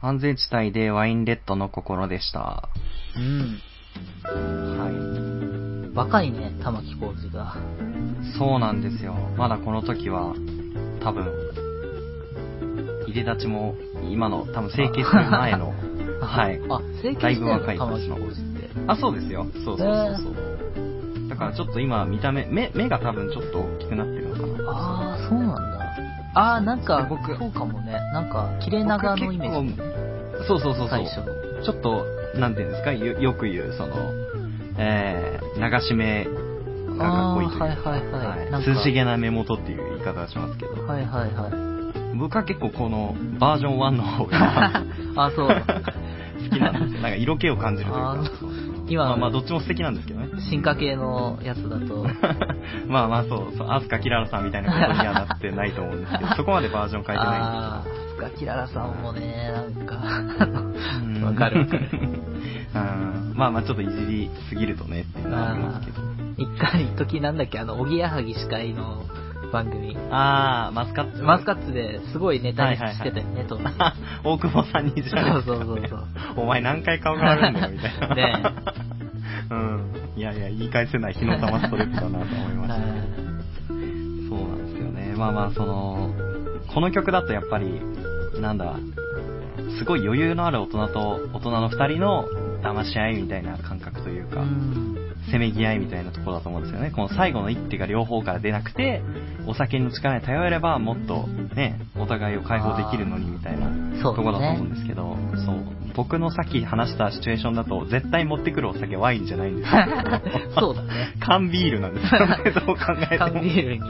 [0.00, 2.68] 安全地帯でワインレッドの心でした。
[3.16, 3.60] うん。
[4.24, 7.56] は若いね、玉木浩二が。
[7.56, 8.38] い。
[8.38, 9.14] そうなんですよ。
[9.36, 10.34] まだこの時は、
[11.02, 11.26] 多分、
[13.08, 13.74] 入れ立ちも、
[14.08, 15.74] 今の、多分整形する前の、
[16.22, 16.60] はい。
[16.68, 18.70] あ、整形してんのぶ若い玉木浩二って。
[18.86, 19.46] あ、そうですよ。
[19.52, 21.28] そうそうそうそう。
[21.28, 24.70] だからちょっと今見た目、目、目が多分ちょっと大きくなってるのかな。
[24.70, 25.47] ああ、そう。
[26.38, 27.92] ああ、なんか、僕そうかもね。
[28.12, 29.84] なんか、切れ長のイメージ、ね。
[30.46, 30.88] そうそうそうそう。
[30.88, 31.64] 最初の。
[31.64, 32.06] ちょっと、
[32.38, 33.96] なんていうんですか、よよく言う、その、
[34.78, 36.28] えー、流し目
[36.96, 42.16] がかっこいいといはいはいはい涼しげな目元っていう言い方をしますけど、はいはいはい。
[42.16, 44.84] 僕は結構このバージョン1の方が
[45.16, 45.48] あ、そう。
[46.50, 47.00] 好きなんですよ。
[47.00, 48.24] なんか色気を感じるというか
[48.88, 50.17] 今まあまあどっちも素敵なんですけどね。
[50.40, 52.06] 進化系のやつだと。
[52.88, 57.84] まあまあそう、そう、アスカキララさんみたいなことにはなってないと思うんですけど、 そこまでバージョン変えてないんですあ
[58.18, 59.96] あ、ガキララさんもね、なんか、
[61.02, 61.88] うんわかるわかる。
[62.74, 66.02] うんまあまあちょっといじりすぎるとねっていうのはありますけど。
[66.36, 69.04] 一回、一時なんだっけ、あの、おぎやはぎ司会の
[69.52, 69.96] 番組。
[70.10, 71.22] あー、マスカッツ。
[71.22, 73.64] マスカッツですごいネタにしてたよね、当時。
[74.24, 76.04] 大久保さんにじゃそうそうそうそう。
[76.36, 78.14] お前何回顔があるんだよ、みたいな。
[78.14, 78.42] ね
[79.50, 80.07] うん。
[80.18, 82.76] いやいや、言い返せない火の玉ストレップだなと思いました。
[84.28, 85.14] そうなんですよね。
[85.16, 86.12] まあまあ、その、
[86.74, 87.80] この曲だとやっぱり、
[88.40, 88.74] なんだ、
[89.78, 92.24] すごい余裕のある大人と大人の二人の
[92.64, 94.97] 騙し合いみたいな感覚というか、うん。
[95.30, 96.90] せめぎ合いみたいなところだと思うんですよね。
[96.90, 99.02] この最後の一手が両方から出なくて、
[99.46, 103.70] お酒の力に頼ればもっとね、お互いを解放できるのにみたいな
[104.02, 104.74] そうところだと思うんね。
[104.74, 105.78] ですけど、そう。
[105.94, 109.82] 僕のさっき話したシチュエーションだと、絶対持ってくるお酒ワインじゃないんですよ。
[110.60, 110.88] そうだね。
[111.20, 113.40] 缶ビールなんですよね、 どう考えて缶も。
[113.40, 113.82] ビールに、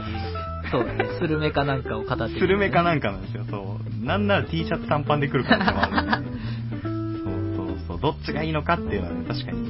[0.71, 4.05] そうだね、スルメかなんかを片手に、スルメかなんかなんですよ、そう。
[4.05, 6.23] なんなら T シャツ短パンで来る可能性もある。
[6.79, 7.99] そうそうそう。
[8.01, 9.68] どっちがいいのかっていうのはね、確かに、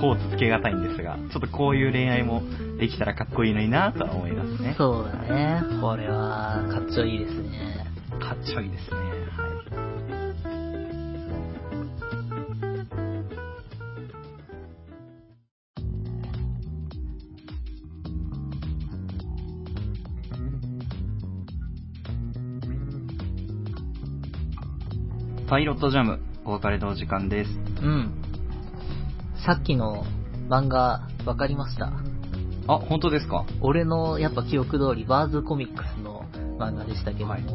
[0.00, 2.42] こうつけがたいんですが、ちょっとこういう恋愛も
[2.78, 4.74] できたらかっこいいのになとは思いますね。
[4.76, 5.62] そうだね。
[5.80, 7.86] これは、かっちょいいですね。
[8.20, 8.96] かっちょいいですね。
[8.96, 9.08] は
[9.50, 9.54] い。
[25.48, 27.50] パイロットジャム、お別れのお時間です。
[27.82, 28.23] うん。
[29.44, 30.04] さっきの
[30.48, 31.92] 漫画、わかりました？
[32.66, 33.44] あ、本当ですか？
[33.60, 36.24] 俺のやっぱ記憶通り、バーズコミックスの
[36.58, 37.54] 漫画でしたけども、はいと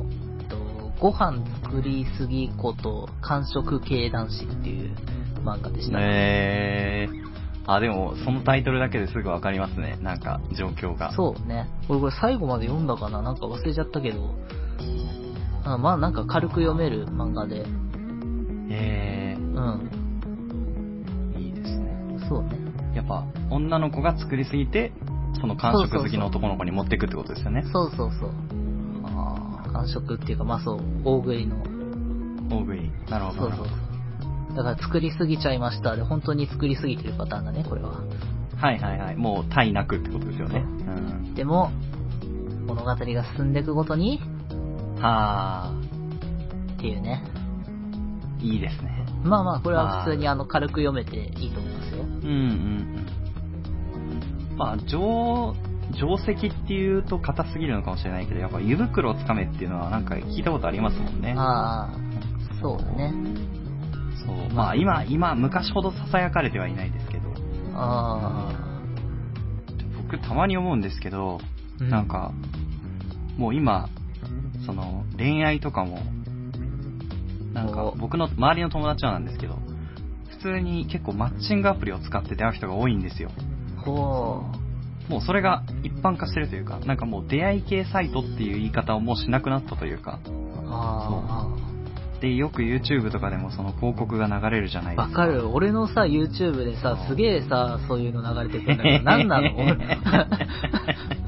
[0.99, 4.95] ご飯作りすぎこと完食系男子っていう
[5.43, 5.97] 漫画でした。
[5.99, 7.29] えー。
[7.65, 9.97] あ、でも、そのタイトルだけですぐわかりますね。
[10.01, 11.13] なんか、状況が。
[11.13, 11.69] そうね。
[11.87, 13.21] 俺これ最後まで読んだかな？
[13.21, 14.35] なんか忘れちゃったけど、
[15.63, 17.65] あまあなんか軽く読める漫画で、
[18.69, 19.89] えうん。
[22.29, 22.51] そうね。
[22.95, 24.93] やっぱ、女の子が作りすぎて、
[25.41, 27.63] その完食好きの男の子に持っていくってことですよね。
[27.73, 28.31] そうそうそう。
[29.05, 31.55] あ完食っていうか、まあそう、大食いの。
[31.63, 32.91] ー大食い。
[33.09, 33.39] なるほど。
[33.41, 34.55] そうそうそう。
[34.55, 38.01] だから作りすぎちゃいましたで、本当に作りすぎてるパターンだね、これは。
[38.57, 39.15] はいはいはい。
[39.15, 40.59] もう、体なくってことですよね。
[40.59, 41.33] うん。
[41.35, 41.71] でも、
[42.65, 42.97] 物語が
[43.35, 44.19] 進んでいくごとに、
[44.99, 45.71] は
[46.75, 47.23] っていうね。
[48.39, 48.98] ー、いいですね。
[49.23, 52.03] まあまあ、これは普通にあの、軽く読めていいと思いますよ。
[52.03, 52.29] うんうん
[54.51, 54.57] うん。
[54.57, 55.55] まあ、定、
[55.93, 61.33] 定石っていうと硬すぎるのかもしれないけど、やっぱ湯袋をつかめっていうのはなんか聞いたことありますもんね。
[61.37, 63.13] ああ、そうだね。
[64.25, 64.53] そう。
[64.53, 67.33] まあ今、今、昔ほど囁かれてはいないですけど、
[67.73, 68.51] あ
[70.03, 71.39] 僕たまに思うんですけど、
[71.79, 72.31] あ、なん、か、
[73.37, 73.89] もう今、
[74.65, 75.99] その、恋愛とかも、
[77.53, 79.55] なんかお僕の周りの友達はなんですけど、
[80.29, 83.29] 普通に結構マッチングアプリを使って出会う人が多いんですよ。
[83.77, 84.43] ほ
[85.09, 90.29] もうそれが一般化してるというか、なんかもう出会い系サイトっていう言い方をもうしなくなったというか、う。
[90.67, 91.47] あ
[92.21, 95.21] で、よく YouTube とかでもその広告が流れるじゃないあ、ですか。
[95.21, 95.49] わかる。
[95.49, 99.49] 俺のさ、YouTube でさ、すげえさ、そういうの流れてくるんだけど、なんなの？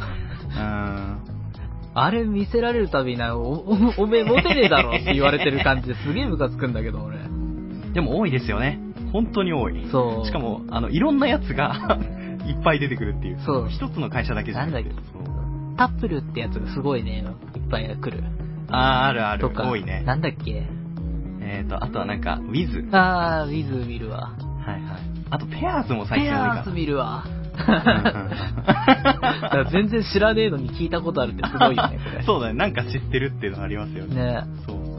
[1.94, 7.18] あれ見せられるたびにな、お、お、おめえモテねえだろって言われてる感じですげえムカつくんだけど、俺。
[7.94, 8.80] でも多いですよね。
[9.12, 9.88] 本当に多い。
[9.92, 10.26] そう。
[10.26, 11.98] しかも、あの、いろんなやつが
[12.48, 13.40] いっぱい出てくるっていう。
[13.46, 14.84] そう一つの会社だけじゃなくて。
[14.84, 15.24] なんだっそう
[15.78, 18.24] タップルってやつがすごいね、いっぱい来る。
[18.70, 19.42] あー、あるある。
[19.42, 19.70] とか。
[19.70, 20.04] 多いね。
[20.06, 20.64] なんだっけ？
[21.42, 22.88] えーと、あとはなんか、Wiz。
[22.94, 24.32] あー、ウィズ見るわ。
[24.66, 24.82] はいはい。
[25.32, 27.26] あと、ペアーズも最ペ近多いかアース見るわ。
[29.72, 32.24] 全然知らねえのに聞いたことあるってすごいよね、これ。
[32.24, 32.54] そうだね。
[32.54, 34.16] なんか知ってるっていうのありますよね。
[34.16, 34.92] ねそうそ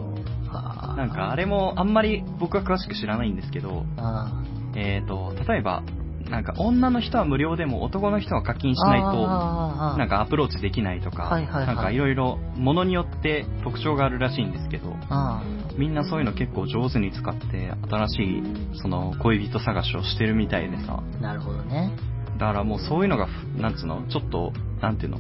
[0.93, 0.97] う。
[0.97, 4.43] なんかあれもあんまり僕は詳しく知らないんですけど、あ
[4.75, 5.83] えっ、と、例えば、
[6.31, 15.43] なんか女の人は無料でも男の人は課金しないと、なんかアプローチできないとか、はいなんかいろいろ物によって特徴があるらしいんですけど、あ
[15.77, 18.43] みんなそういうの結構上手に使って新しい
[18.81, 21.93] その恋人探しをしてるみたいでさ、あ、なるほどね。
[22.43, 25.19] だからもうそういうのが、なんつうの、ちょっと、なんていうの、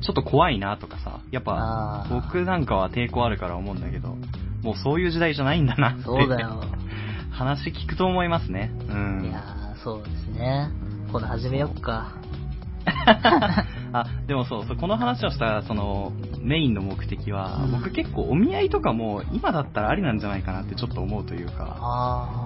[0.00, 4.16] ちょっと怖いなとかさ、やっぱ僕なんかは抵抗あるから思うんだけど、
[4.62, 6.02] もうそういう時代じゃないんだなって。
[6.02, 6.64] そうだよ。
[7.30, 8.72] 話聞くと思いますね。
[8.88, 9.24] うん。
[9.24, 10.68] いやー、そうですね。
[11.12, 12.12] 今度始めよっか。
[13.92, 22.43] あ、でもそうそう、この話をした、その、メインの目的は、うん僕結構お見合いとかも今だったらありなんじゃないかなってちょっと思うというか、あ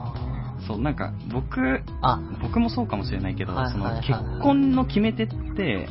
[0.66, 1.82] そう、なんか僕、ー。
[2.02, 5.88] あ、僕もそうかもしれないけど、そのはいはいはい結婚の決め手って、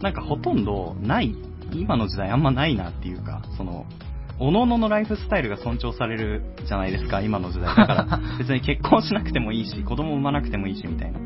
[0.00, 1.34] なんかほとんどない、
[1.72, 3.86] 今の時代あんまないなっていうか、その、
[4.40, 7.74] おのののライフスタイルが尊重されるじゃないですか、今の時代。
[7.74, 11.18] だから、 別に結婚しなくてもいいし、子供産まなくてもいいし、みたいな。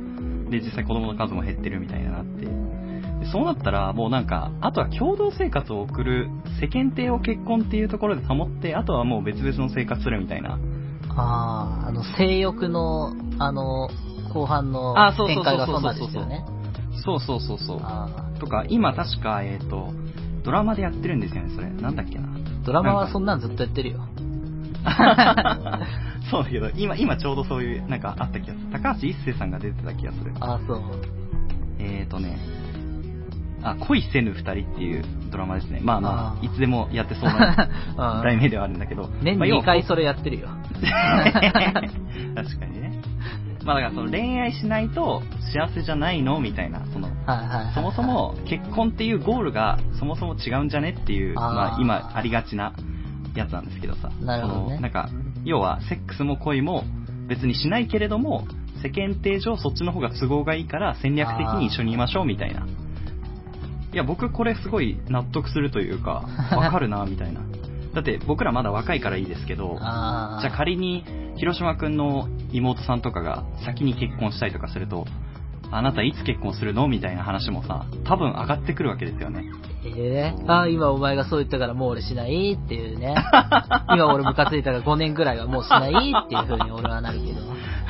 [0.50, 2.46] で、実際子供の数も減ってるみたいななって。
[2.46, 6.28] でそうなったら、もうなんか、あとは共同生活を送る、
[6.60, 10.58] 世間体を結婚っていうところで保って、あとはもう別々の生活するみたいな。
[11.18, 13.88] あー、あの、性欲の、あの、
[14.32, 16.44] 後半の展開がそんなんですよね。
[17.04, 17.80] そうそうそうそう。
[17.82, 18.08] あ
[18.40, 19.92] とか、今確か、えっ、と、
[20.44, 21.70] ドラマでやってるんですよね、それ。
[21.70, 22.28] なんだっけな。
[22.28, 24.00] ードラマはそんなんずっとやってるよ。
[26.30, 28.66] そうだけど、今、今ちょうどそういう、なんかあった気がする。
[28.70, 30.32] 高橋一生さんが出てた気がする。
[30.40, 30.82] あー、そう。
[31.78, 32.38] えーとね、
[33.62, 35.80] あ、恋せぬ二人っていうドラマですね。
[35.82, 37.68] まあまあ、あーいつでもやってそうな
[38.22, 39.08] 題名ではあるんだけど。
[39.22, 40.48] 年にまあ要は2回それやってるよ。
[42.34, 42.92] 確かにね。
[43.64, 45.22] まあだからその恋愛しないと
[45.52, 47.08] 幸せじゃないのみたいな、その。
[47.74, 52.72] そもそ、も結婚っていうゴールがそもそも違うんじゃねっていう、まあ今ありがちな
[53.34, 54.10] やつなんですけどさ。
[54.20, 55.08] なるほどねなんか、
[55.44, 56.84] 要はセックスも恋も
[57.28, 58.46] 別にしないけれども、
[58.82, 62.66] 世間体上そっちの方が都合がいいから戦略的に一緒にいましょうみたいな。
[63.92, 66.24] いや、僕これすごい納得するというか、
[66.56, 67.40] わかるな、みたいな。
[67.94, 69.86] だって僕らまだ若いからいいですけど、じゃ
[70.46, 71.04] あ仮に
[71.36, 75.06] 広島くんの妹さんとかが先に結婚したりとかすると、
[75.70, 76.86] あなたいつ結婚するの？
[76.88, 79.44] みたいな話もさ、多分上がってくるわけですよね。
[79.84, 82.52] えー、あー今お前がそう言ったからもう俺しない？
[82.52, 83.14] っていうね。
[83.94, 85.90] 今俺ムカついたから5年ぐらいはもうしない？
[85.90, 87.40] っていう風に俺はなるけど。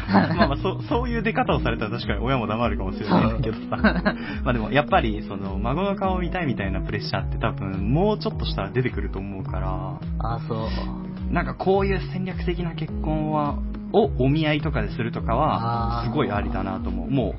[0.08, 3.76] まあまあそ、そういう出方をされたら確かに親も黙るかもしれないけどさ。
[4.44, 11.32] まあでもやっぱりその孫の顔を見たいみたいなプレッシャーって多分もうちょっとしたら出てくると思うから、あー、そう。
[11.32, 13.58] なんかこういう戦略的な結婚は、
[13.93, 17.11] をお見合いとかでするとかはすごいありだなと思う。
[17.11, 17.34] も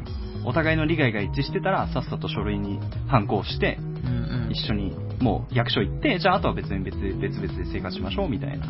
[0.46, 4.52] う、お互いの利害が一致してたら、さっさと書類に反抗して、うんうん。
[4.52, 8.66] 一緒に、もう役所行って、じゃああとは別に別で別々で生活しましょうみたいな。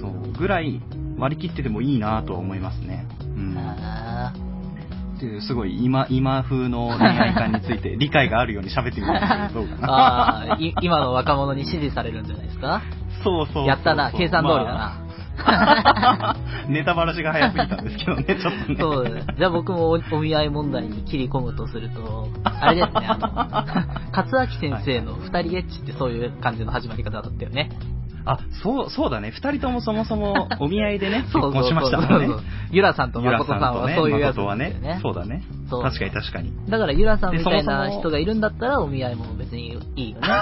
[0.00, 0.80] そう、ぐらい
[1.18, 3.06] 割り切っててもいいなとは思いますね。
[5.16, 10.50] っていう、すごい今、今風の恋愛観について理解があるように喋ってみるんですけど、どうーかな。
[10.52, 12.82] あー、い今の若者に支持されるんじゃないですか？
[13.24, 14.72] そうそうやったな、計算通りだな。
[14.72, 15.02] ま
[15.46, 16.36] あ
[16.68, 18.76] ネタバラシが早すぎたんですけどね、 ちょっとね。
[18.78, 19.22] そう。
[19.38, 23.28] じゃあ僕もおお見合い問題に切り込むとすると、あれですね、あの、
[24.16, 27.70] 勝明先生の二人エッチってそういう感じの始まり方だったよね。
[28.26, 29.30] あ、そう、そうだね。
[29.30, 32.44] 二人ともそもそも お見合いでね、結婚しましたもんねそうそうそう。
[32.72, 34.98] ゆらさんとゆら誠さんさんとね、はそういうやつ誠はですよね。
[35.00, 35.42] そうだね。
[35.70, 36.52] そう確かに確かに。
[36.68, 40.28] だからゆらさんみたいでそもそもな人がいるんだったらお見合いも別にいいよね。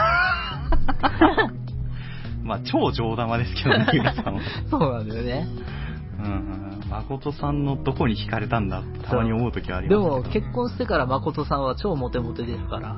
[2.44, 4.40] まあ、超上玉ですけどね、ゆらさんは。
[4.70, 5.46] そうなんだよね。
[6.18, 6.90] うんうん。
[6.90, 10.44] 誠さんのどこに惹かれたんだってたまに思う時はありでますけど。
[10.44, 12.96] も結婚してから誠さんは超モテモテですから。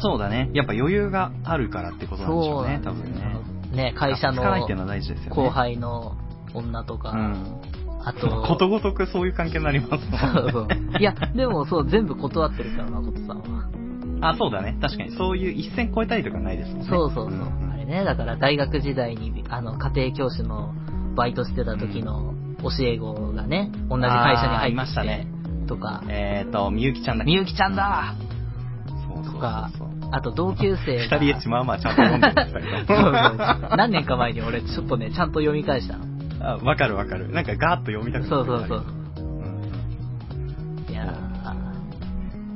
[0.00, 0.50] そうだね。
[0.54, 3.36] やっぱ余裕があるからってことなんでしょうね、多分ね。
[3.70, 4.42] ね、会社の。
[5.30, 6.16] 後輩の
[6.54, 7.60] 女とか、うん。
[8.02, 10.18] あと、ことごとくそういう関係になりますもんね。
[10.18, 10.68] そうそう。
[10.98, 13.70] いや、でもそう、全部断ってるから、誠さんは。
[14.22, 14.76] あ、そうだね。
[14.80, 15.16] 確かに。
[15.16, 16.86] そういう一線越えたりとかないですもんね。
[16.88, 17.38] そうそうそう。
[17.38, 20.74] んあれね、だから大学時代に、あの、家庭教師の
[21.14, 25.26] バイトしてた時の教え子がね、同じ会社に入ってきて、ましたね
[25.66, 28.29] とか、えーと、みゆきちゃんだみゆきちゃんだそうそうそう
[29.24, 29.70] とか。
[30.12, 31.18] あと同級生が。
[31.18, 32.66] 二人エッチまあまあちゃんと読んでましたけ
[33.70, 33.76] ど。
[33.76, 36.04] 何年か前に俺ちょっとね、ちゃんと読み返したの。
[36.42, 37.30] あわかるわかる。
[37.30, 38.84] なんかガーッと読みたくなるそうそうそう。
[39.18, 41.14] うんいや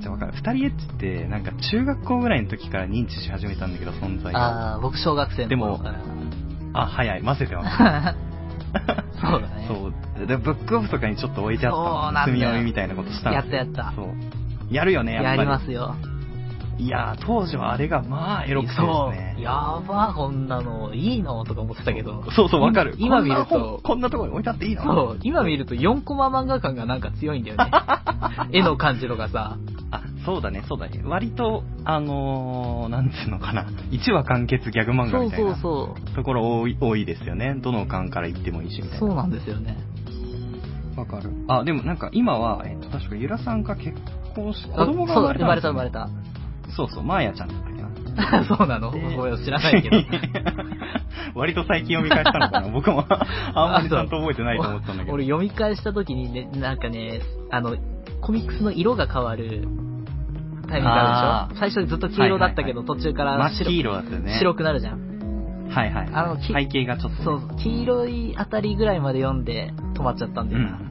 [0.00, 0.32] じゃあわかる。
[0.32, 4.34] 二人エッチって、なんか中学校ぐらいの時から認知し始めたんだけど、存在。
[4.34, 6.00] あー、僕小学生の頃から。
[6.74, 7.22] あ、早い。
[7.22, 7.76] 混ぜてます。
[9.20, 9.66] そうだね。
[9.68, 9.88] そ
[10.22, 10.26] う。
[10.26, 13.92] で、ブックオフとかにちょっと置いてあった積み読みみたいなことしたのやったやった。
[13.94, 14.08] そう。
[14.70, 15.38] やるよね、やっぱり。
[15.38, 15.94] やりますよ。
[16.78, 19.42] いやー、当時はあれがまあエロくてですねそう。。
[19.42, 22.24] やば、こんなの、いいのとか思ってたけど。
[22.32, 22.94] そうそう、わかる。
[22.98, 24.82] 今見ると、こんなところに置いてあっていいの？
[24.82, 27.70] そう、今見ると4コマ漫画感がなんか強いんだよね。
[28.52, 29.56] 絵の感じとかさ。
[29.90, 31.00] あ、そうだね、そうだね。
[31.04, 33.66] 割と、あのー、なんつうのかな。
[33.92, 36.10] 1話完結ギャグ漫画みたいなそう。
[36.16, 37.54] ところ多い多いですよね。
[37.60, 38.98] どの巻から行ってもいいしみたいな。
[38.98, 39.76] そうなんですよね。
[40.96, 41.30] わかる。
[41.48, 43.92] あ、でもなんか今は、えっと、確かゆらさんが結
[44.34, 46.33] 婚し、子あ供が生まれたん生まれた生まれた。
[46.76, 48.44] そうそう、まーやちゃんだったっけな。
[48.56, 48.90] そうなの？
[48.92, 49.96] でごめん知らないけど。
[51.34, 55.14] 割と最近読み返したのかな 僕もあんまりちゃんと覚えてないと思ったんだけど。
[55.14, 57.76] 俺読み返した時にね、なんかね、あの、
[58.20, 59.66] コミックスの色が変わる
[60.68, 61.60] タイミングあるでしょ？
[61.60, 64.36] 最初ずっと黄色だったけど、はいはい途中から白真っ黄色だったよね。
[64.38, 65.68] 白くなるじゃん。
[65.70, 66.08] はいはい。
[66.12, 67.24] あのき背景がちょっと、ね。
[67.24, 70.68] そう、黄色いあたりぐらいまで読んで止まっちゃったんだよな。
[70.68, 70.90] うん。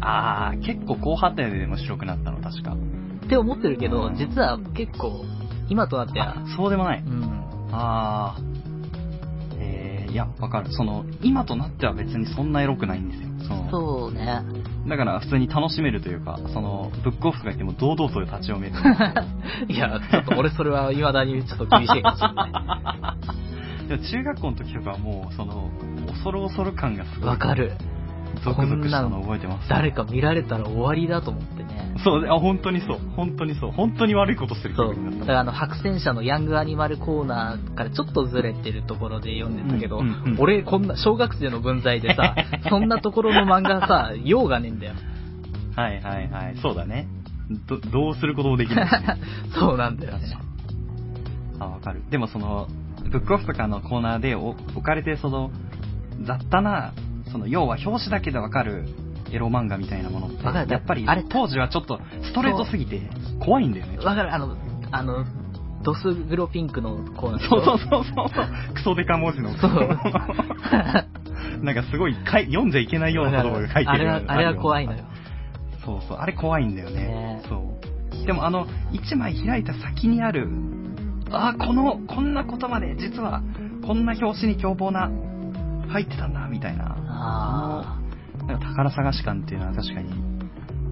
[0.00, 2.76] あー、結構後半ででも白くなったの、確か。
[3.24, 5.24] って思ってるけど、実は結構、
[5.68, 7.00] 今となってはあ、、そうでもない。
[7.00, 7.44] うん。
[7.72, 9.56] あー。
[9.58, 10.72] えー、いや、わかる。
[10.72, 13.28] その、今となっては別にそんなエロくないんですよ。
[13.70, 14.42] そうね。
[14.88, 18.74] だから普通に楽しめるというか、その、ブックオフとか行っても堂々と立ち読める。
[19.68, 23.16] いや、ちょっと俺それは未だにちょっと厳しいかもしれな
[23.84, 23.88] い。
[23.88, 25.70] でも中学校の時とかはもう、その、
[26.08, 27.28] 恐る恐る感がすごい。
[27.30, 27.72] わかる。
[28.42, 29.68] ゾクゾクしたの覚えてます。
[29.68, 31.42] 誰か見られたら終わりだと思っ。
[32.02, 32.98] そう、あ、本当にそう。
[33.16, 33.70] 本当にそう。
[33.70, 35.20] 本当に悪いことする気そう。
[35.20, 42.34] だからあの、白戦車のヤングアニマルコーナーからちょっとずれてるところで読んでたけど、うんうんうん俺こんな、小学生の文在でさ、
[42.68, 44.94] そんなところの漫画さ、用がねえんだよ。
[45.76, 46.56] はいはいはい。
[46.56, 47.06] そうだね。
[47.66, 48.88] ど、どうすることもできない。
[49.54, 50.36] そうなんだよね。
[51.58, 52.02] あ、わかる。
[52.10, 52.68] でもその、
[53.10, 55.50] ブックオフとかのコーナーでお置かれてその、
[56.22, 56.92] 雑多な、
[57.30, 58.86] その、要は表紙だけでわかる
[59.34, 63.02] エロ漫画みたいなものって、やっぱりあれ当時はちょっとストレートすぎて
[63.44, 63.98] 怖いんだよね。
[63.98, 64.56] わかるあの、
[64.92, 65.24] あの、
[65.82, 68.28] ドスグロピンクのコーナーそうそうそうそう。
[68.74, 69.56] クソデカ文字の。
[69.58, 69.70] そう
[71.62, 75.04] なんかすごいかい読んじゃいけないような言葉が書いてるあれは、あれは怖いのよ。。
[75.84, 76.18] そうそう。
[76.18, 77.06] あれ怖いんだよね。
[77.06, 77.78] ねそ
[78.22, 78.26] う。
[78.26, 80.48] でもあの、一枚開いた先にある、
[81.30, 83.42] あーこの、こんなことまで、実は、
[83.86, 85.10] こんな表紙に凶暴な、
[85.88, 88.00] 入ってたんだ、みたいな。
[88.46, 90.12] なんか宝探し感っていうのは確かに、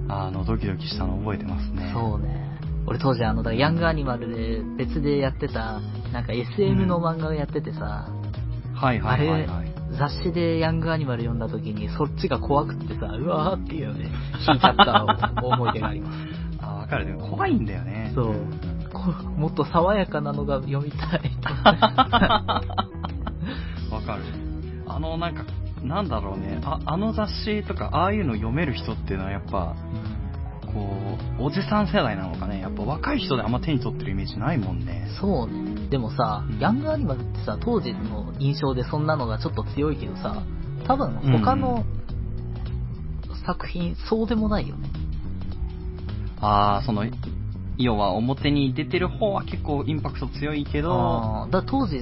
[0.09, 1.91] あの、ドキドキしたの覚えてますあ、ね。
[1.95, 2.59] そうね。
[2.87, 5.81] 俺当時あの、だヤングアニマルで別でやってた、
[6.13, 8.09] なんか SM の漫画をやっててさ、
[8.75, 9.73] はいはいはいはい。
[9.99, 14.15] 雑誌でヤングアニマル読んだ時にそっちが怖くってさ、うわーっていうので、引い
[14.61, 15.05] ちゃった
[15.45, 16.19] 思い出があります。
[16.61, 17.07] あーわかる。
[17.07, 18.11] でも怖いんだよね。
[18.15, 18.35] そう。
[18.93, 21.31] こもっと爽やかなのが読みたい。
[23.91, 24.23] わかる。
[24.87, 25.45] あの、なんか、
[25.85, 26.61] なんだろうね。
[26.65, 29.75] あ、あの雑誌とか、ああいうの読める人っていうのはやっぱ、
[30.73, 32.61] こう、おじさん世代なのかね。
[32.61, 35.09] やっぱ若い人であんま手に取ってるイメージないもんね。
[35.21, 35.89] そうね。
[35.89, 40.43] でもさ、ヤングアニマルってさ、当時の印象でそんなのがちょっと強いけどさ、
[40.87, 41.85] 多分他の
[43.47, 44.89] 作品、そうでもないよね。
[46.41, 47.05] ああ、その、
[47.79, 52.01] 要は表に出てる方は結構インパクト強いけど、だ当時、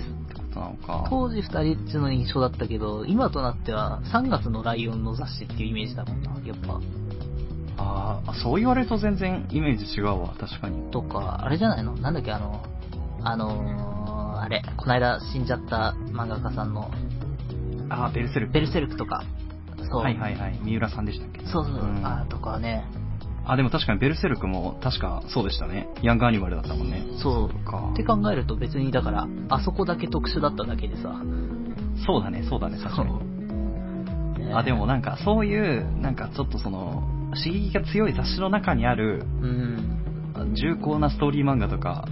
[0.51, 1.07] ことなのか。
[1.09, 6.81] 当時二人っちの印象だったけど、今となっては3月のライオンの雑誌っていうイメージだもんな、やっぱ。
[7.79, 10.91] あーあ、そう言われると全然イメージ違うわ、確かに。
[10.91, 11.95] とか、あれじゃないの？
[11.97, 12.63] なんだっけ、あの、
[13.23, 16.91] あのー、あれ、この間死んじゃった漫画家さんの、
[17.89, 18.53] ああ、ベルセルク。
[18.53, 19.25] ベルセルクとか、
[19.91, 20.03] そう。
[20.03, 20.59] はいはいはい。
[20.63, 21.41] 三浦さんでしたっけ？
[21.47, 22.85] そうそう、んあとかね、
[23.51, 25.89] あ、でも確かにベルセルクも確かそうでしたね。
[26.03, 27.03] ヤングアニマルだったもんね。
[27.21, 27.65] そう。
[27.65, 31.21] かって考えると別にだから、あそこだけ特殊だっただけでさ。
[32.07, 34.47] そうだね、そうだね、確かに。
[34.47, 37.03] ねあ、でもなんかそういう、なんかちょっとその、
[37.35, 40.55] 刺激が強い雑誌の中にあるうん。
[40.55, 42.07] 重厚なストーリー漫画とか、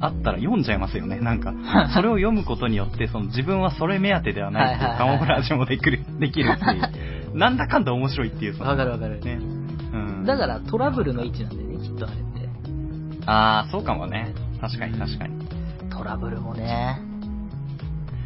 [0.00, 1.18] あったら読んじゃいますよね。
[1.18, 1.54] なんか、
[1.94, 6.60] それを読むことによって、その自分はそれ目当てではないっていうカモフラージュもできる、できるし、
[7.34, 9.20] なんだかんだ面白いっていう、そのわかるわかる。
[9.20, 9.63] ね。
[10.24, 10.26] うん。
[10.26, 12.24] だからトラブルの位置なんだよね、きっとあれって。
[13.26, 14.34] ああ、そうかもね。
[14.60, 15.46] 確かに確かに。
[15.90, 17.00] トラブルもね。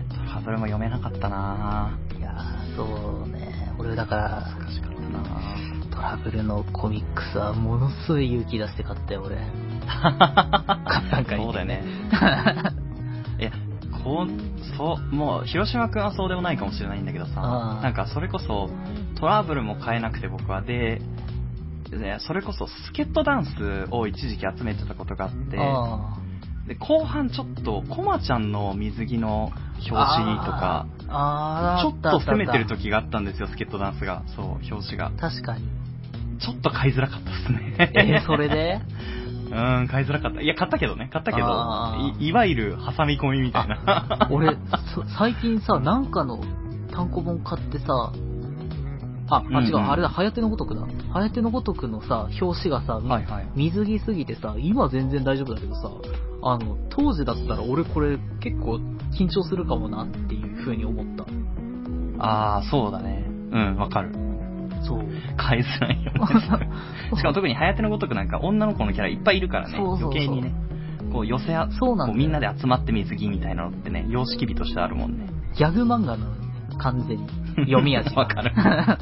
[0.09, 3.73] トラブルも読めなかったないやー、そうね。
[3.79, 9.37] 俺だから、難しかったなトラブルのコミックスはものすごい勇気出して買ったよ、俺。
[9.87, 11.83] 買ったんかいそうだよね。
[13.41, 13.51] いや、
[14.05, 18.71] こう、そう、もう、広島くんはそうでもないかもしれないんだけどさなんかそれこそ、
[19.17, 21.03] トラブルも買えなくて僕は、で、
[21.97, 26.19] ね、それこそスケットダンスを一時期集めてたことがあって、あ
[26.69, 34.23] で後半ちょっと、コマちゃんの水着の表紙とか、ーあー、ちょっと攻めてると時があったんですよ、スケットダンスが。
[34.37, 35.11] そう、表紙が。
[35.19, 35.65] 確かに。
[36.41, 37.75] ちょっと買いづらかったですね。
[37.79, 38.81] えー、それで？
[39.49, 40.43] うん、買いづらかった。
[40.43, 41.49] いや、買ったけどね、買ったけど
[42.21, 44.29] いいわゆる挟み込みみたいな。
[44.31, 44.55] 俺、
[44.95, 46.39] そ最近さ、なんかの
[46.93, 48.13] 単行本買ってさ、
[49.31, 50.83] あ、あ、違う、うんうんあれだ、はやてのごとくだ。
[51.13, 53.49] はやてのごとくのさ、表紙がさ、はいはい。
[53.55, 55.91] 水着すぎてさ、今全然大丈夫だけどさ、
[56.43, 58.77] あの、当時だったら俺これ結構
[59.19, 61.27] 緊張するかもなっていう風に思った。
[62.19, 63.25] あー、そうだね。
[63.51, 64.13] うん、わかる。
[64.83, 65.05] そう。
[65.37, 66.21] 買いづらいよね。
[67.17, 70.53] しかも特に、はやてのごとくなんか女の子のキャラいっぱいいるからね、そうそうそう余計にね、
[71.13, 75.27] こう寄せあ、そうなんみんなで集まって水着みたいなのってね、様式美としてあるもんね。
[75.57, 76.47] ギャグ漫画なのにね、
[76.79, 77.48] 完全に。
[77.65, 78.53] 読み味がわかる。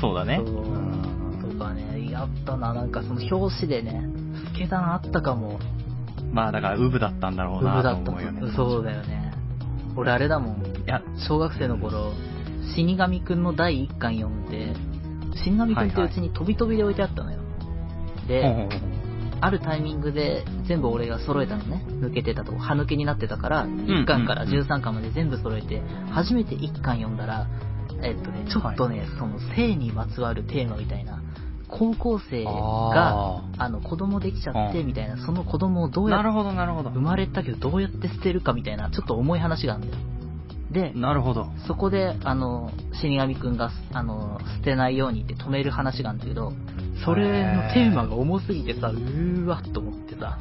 [0.00, 0.40] そうだね。
[0.40, 0.44] と
[1.58, 4.02] かね、やったな、なんかその表紙でね、
[4.52, 5.60] スケダンあったかも。
[6.32, 8.50] まあだから、ウブだったんだろうなと思うよね。
[8.56, 9.32] そうだよね。
[9.96, 10.56] 俺あれだもん。
[10.56, 12.12] いや、小学生の頃、
[12.74, 14.74] 死神くんの第1巻読んで、
[15.44, 17.38] 死神くんってうちに飛び飛びで置いてあったのよ。
[18.26, 18.91] で、ほうほうほう
[19.42, 21.84] あるタイミングで全部俺が揃えたのね。
[21.88, 27.48] 抜けてたとこ、歯抜けになってたから、1巻から13巻まで全部揃えて、初めて1巻読んだら、
[28.02, 31.20] えっとね、ちょっとね、その性にまつわるテーマみたいな、
[31.68, 36.90] 高校生が、ああの、子供できちゃってみたいな、その子供をどうやって、なるほど、なるほど。
[36.90, 40.02] 生まれたけどどうやって捨てるかみたいな、ちょっと重い話があるんだよ。
[40.72, 41.48] で、なるほど。
[41.66, 46.52] そこで、あの、死神くんが、あの、捨てないようにって止める話があるんだけど、
[47.04, 47.24] それ
[47.54, 50.38] のテーマが重すぎてさ、うーわっと思ってさ、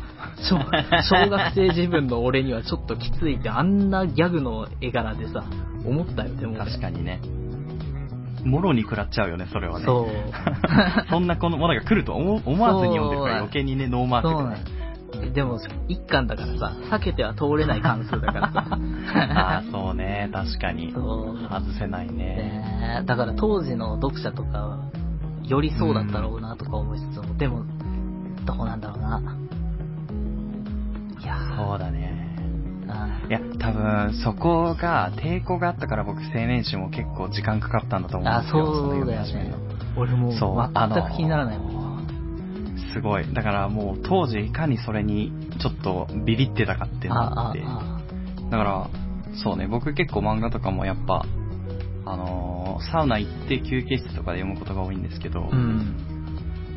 [0.50, 0.58] 小
[1.04, 5.44] 小学生自分の俺にはちょっときついって、あんなギャグの絵柄でさ、
[5.86, 6.66] 思ったよ、でも俺。
[6.66, 7.20] 確かにね。
[8.46, 9.86] もろに食らっちゃうよね、それはね。
[9.86, 10.08] そう。
[11.10, 14.81] そんなこのものが来ると思思わずに読んでるから余計にね、ノーマークでね。
[15.28, 18.66] のでも、一巻だからさ、避けては通れない関数だからさ。
[19.36, 20.92] ああ、そうね、確かに。
[20.92, 21.38] そう。
[21.50, 23.04] 外せないね。
[23.06, 24.80] だから当時の読者とかは、
[25.44, 27.64] よりそうだったろうなとか思いつつも、でも、
[28.46, 29.22] どうなんだろうな。
[31.22, 32.36] いやーそうだね。
[32.88, 38.66] あいや、多分、そこが、抵抗があったから僕、青年誌も結構時間かかったんだと思うんあ、ですよ。
[38.66, 39.54] そうだよね。
[39.96, 41.81] 俺も全く気にならないもん。
[42.94, 43.34] すごい。
[43.34, 47.62] だからもう、当時いかにそれに、ちょっとビビってたかっていうのがああって。
[47.64, 48.02] あ
[48.50, 48.90] だから、
[49.44, 51.26] そうね、僕結構漫画とかもやっぱ、
[52.06, 55.96] あのーサウナ行って休憩室とかで読むことが多いんですけど、あうん。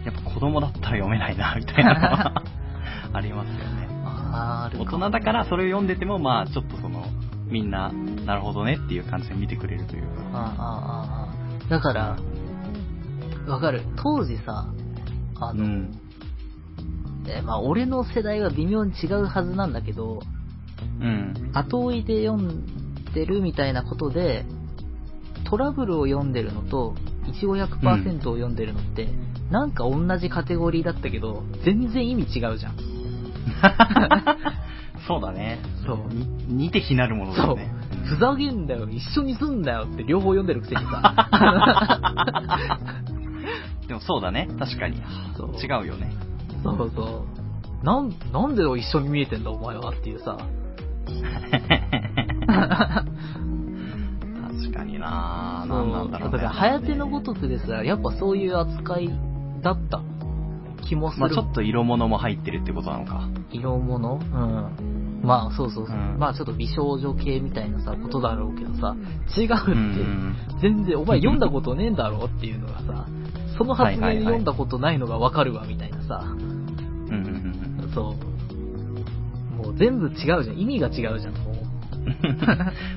[0.05, 2.43] やっぱ子供だったら読めないな、 みたいなのは
[3.13, 3.89] ありますよね。
[4.37, 7.05] ある大人だからそれを読んでても、まあちょっとその、
[7.49, 7.93] みんな、
[8.27, 10.09] なるほどねっていう感じで見てくれるというか。
[10.33, 11.29] ああああ
[11.67, 12.17] あだから、
[13.47, 13.83] わかる。
[13.97, 14.67] 当時さ、
[15.41, 16.01] あの、うん。
[17.27, 20.21] えまあ俺の世代は微妙に違うはずなんだけど、
[21.01, 21.51] うん。
[21.55, 24.45] 後追いで読んでるみたいなことで、
[25.45, 26.95] トラブルを読んでるのと、
[27.29, 29.09] いちご100%を読んでるのって、
[29.51, 32.77] なんか同じカテゴリーだったけど、全然意味違うじゃん。
[35.07, 35.59] そうだね。
[35.87, 37.71] そうに似て非なるものだそうよね。。
[38.07, 41.29] ふざけんだよ、一緒にすんだよって両方読んでるくせにさ。
[43.87, 44.49] でもそうだね。
[44.59, 44.97] 確かに。
[44.97, 45.01] 違
[45.83, 46.13] うよね。
[46.65, 47.25] そうそ
[47.83, 47.85] う。
[47.85, 50.39] なん、なんで一緒に見えてんだお前はっていうさ。
[51.07, 51.21] 確
[54.73, 56.39] かにな何なんだろうね。
[56.39, 59.11] だから、はやてのごとくですら、やっぱそういう扱い
[59.63, 60.01] だった
[60.89, 61.21] 気もする。
[61.21, 63.29] まあちょっと色物も入ってるってことなのか。
[63.53, 64.15] 色物？
[64.15, 65.21] うん。
[65.23, 65.97] まあ、そうそうそう。
[65.97, 68.95] うんまあ、ちょっと美少女系みたいなさ、ことだろうけどさ、
[69.37, 73.07] 違うって、うん全然、お前読んだことねえんだろっていうのがさ、
[73.57, 76.27] その発言読んだことないのがわかるわ、みたいなさ、
[78.01, 79.65] うんうんうんそう。
[79.65, 80.59] もう全部違うじゃん。
[80.59, 81.65] 意味が違うじゃん、もう。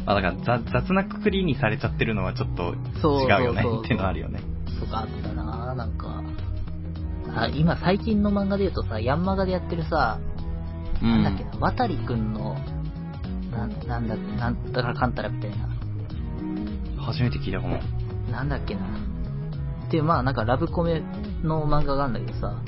[0.06, 4.42] まあだから雑雑なくくりにされちゃってるのはちょっとそう違うよねそうそうそうっていうのはあるよね。
[4.80, 6.24] とかあったななんか。
[7.36, 10.20] あ、今最近の漫画で言うとさ、ヤンマガでやってるさ、
[11.02, 12.58] なんだっけな、渡りくんの、
[13.52, 15.70] なんなんだっけ、なんだからかんたらみたいな。
[17.02, 17.80] 初めて聞いたかも。
[18.32, 18.82] なんだっけな。
[19.88, 21.02] っていう、まあなんかラブコメ
[21.44, 22.62] の漫画があるんだけどさ、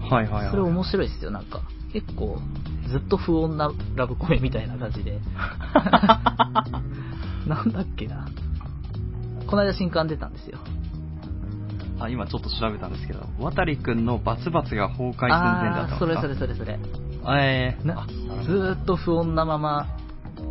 [0.00, 0.50] はいはいはい。
[0.50, 1.62] それ面白いっすよ、なんか。
[1.92, 2.38] 結構、
[2.88, 5.20] ずっと不穏なラブコメみたいな感じで。
[7.46, 8.26] なんだっけな。
[9.46, 10.58] この間新刊出たんですよ。
[12.00, 16.78] あ、今ちょっと調べたんですけど、渡りくんのバツバツが崩壊寸前だったあー、それのかそれそれそれ。
[17.40, 18.06] えー、な
[18.44, 19.86] ずっと不穏なまま、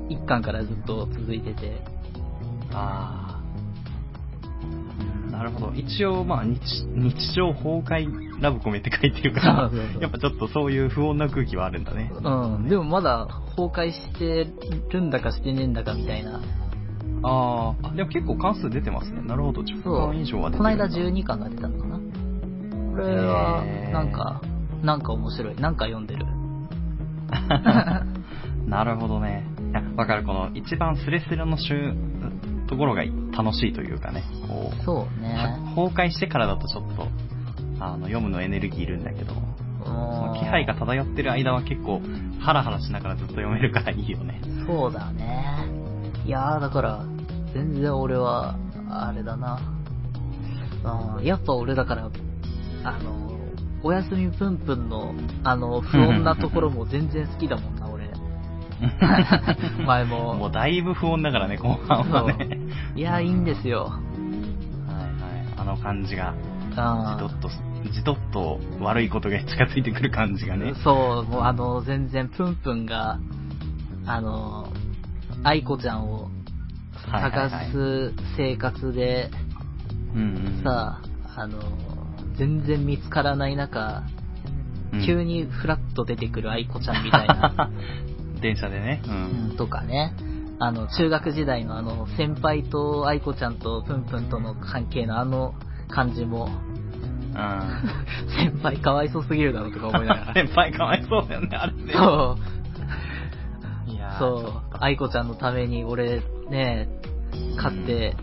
[0.09, 1.81] 一巻からずっと続いてて。
[2.73, 3.37] あー
[5.31, 5.73] なるほど。
[5.75, 6.59] 一応、まあ日、
[6.95, 12.11] 日常崩壊ラブコメって書いてるから やっぱちょっとそういう不穏な空気はあるんだね。
[12.23, 12.67] うん。
[12.67, 14.47] でもまだ崩壊して
[14.89, 16.39] るんだかしてねえんだかみたいな。
[17.23, 19.21] あーあ、でも結構関数出てますね。
[19.25, 19.61] なるほど。
[19.61, 20.07] 10そう。
[20.07, 21.97] 巻以上は出てこの間るんだ12巻が出たのかな。
[22.97, 24.41] れはなんか、
[24.83, 25.55] なんか面白い。
[25.55, 26.25] なんか読んでる。
[28.67, 29.45] なるほどね。
[29.95, 30.23] わかる。
[30.23, 31.93] この一番スレスレのしゅ
[32.67, 33.03] ところが
[33.35, 35.57] 楽しいというかね、こう、そうね。
[35.75, 37.07] 崩壊してからだとちょっと、
[37.79, 39.33] あの、読むのエネルギーいるんだけど、
[39.83, 42.01] その気配が漂ってる間は結構、
[42.39, 44.41] ハラハラしながらずっと読めるからいいよね。
[44.65, 45.65] そうだね。
[46.25, 47.05] いやー、だから、
[47.53, 48.57] 全然俺は、
[48.89, 49.59] あれだな。
[50.83, 52.09] うんやっぱ俺だから、
[52.83, 53.27] あの、
[53.83, 55.13] おやすみぷんぷんの、
[55.43, 58.09] あの、不穏なところも全然好きだもんな、俺。
[59.85, 60.35] 前も。
[60.35, 62.57] もうだいぶ不穏だからね、後半はね。
[62.95, 63.85] いやー、いいんですよ。
[63.85, 65.11] はいはい。
[65.57, 66.33] あの感じが、
[66.71, 67.49] じあとっと、
[67.91, 70.73] じとっと悪いことが近づいてくる感じがね。
[70.83, 73.19] そう、もうあの、全然ぷんぷんが、
[74.05, 74.67] あの、
[75.43, 76.29] 愛子ちゃんを
[77.11, 79.29] 探す生活で、
[80.63, 81.01] さ
[81.35, 81.59] あ、あの、
[82.37, 84.17] 全然見つからない中、うん
[85.05, 87.69] 急にフラッと出てくる愛子ちゃんみたいな、
[88.41, 89.01] 電車でね。
[89.05, 89.49] うん。
[89.49, 90.13] うんとかね、
[90.59, 95.55] あの、中学時代のあの、先輩と愛子ちゃんとプンプンとの関係のあの
[95.89, 96.66] 感じも、うん。
[98.35, 100.33] 先輩かわいそうすぎるだろうとか思いながら。
[100.35, 101.93] 先輩かわいそうだよね、あれね。
[101.93, 102.37] そ
[103.87, 103.91] う。
[103.91, 106.89] いやーそう、愛子ちゃんのために俺、ね、
[107.55, 108.15] 勝って、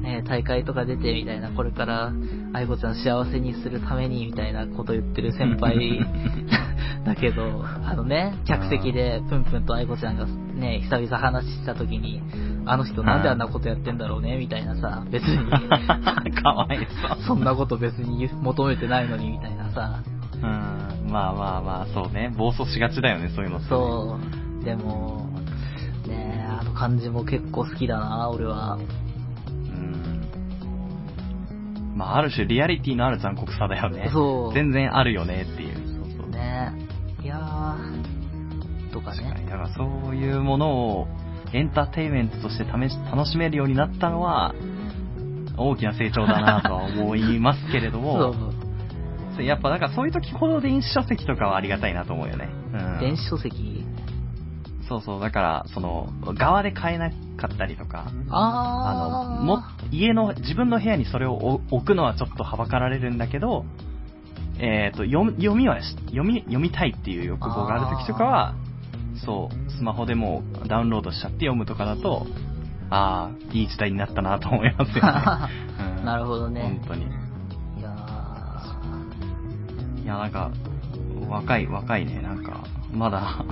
[0.00, 2.12] ね、大会とか出てみたいな、これから
[2.52, 6.04] 愛子ちゃん幸せにするためにみたいなこと言ってる先輩
[7.04, 10.26] だけど、あのね、客席でプンプンと愛子ちゃんが
[10.56, 12.22] ね、久々話した時に、
[12.64, 15.50] あの人なんであんなことやってんだろうね、みたいなさ、別に、
[16.42, 17.22] かわいそう。
[17.26, 20.02] そんなこと別に求めてないのにみたいなさ、
[20.36, 21.10] うん。
[21.10, 22.32] まあまあまあ、そうね。
[22.36, 23.68] 暴走しがちだよね、そういうのって。
[23.68, 24.18] そ
[24.60, 25.28] う、でも、
[26.06, 28.78] ねあの感じも結構好きだな、俺は。
[29.46, 30.22] うん。
[31.96, 34.08] まあ、ある種リアリティのある残酷さだよね。
[34.12, 35.74] そう全然あるよねっていう。
[35.74, 36.30] そうそう。
[36.30, 36.72] ね
[37.22, 37.95] いやー、
[38.96, 39.34] とか確か。
[39.34, 41.08] だからそういうものを
[41.52, 44.54] エンターテインメントとして試し楽しめるようになったのは、
[45.58, 48.34] 大きな成長だなとは思いますけれどそも、 う。
[49.36, 52.48] そうやっぱだからそういう時ほど電子書籍とかはありがたいなと思うよね。
[52.72, 53.00] うん。
[53.00, 53.84] 電子書籍？
[54.88, 59.38] そうそう、だから、その、側で買えなかったりとか、あ。
[59.40, 63.64] の、も、家の、自分の部屋にそれを置置くのはちょっとはばかられるんだけど、
[64.58, 68.54] えっ、と、読み、読みはし、読み、読みたいっていう欲望がある時とかは、
[69.24, 72.26] そう、スマホでもうダウンロードしちゃって読むとかだと、
[72.90, 75.12] ああ、いい時代になったなと思いますよね。
[75.98, 77.02] うんなるほどね本当に。
[77.02, 77.06] い
[77.82, 77.96] や
[80.04, 80.50] いや、なんか、
[81.28, 82.60] 若い、若いね、なんか、
[82.92, 83.44] まだ、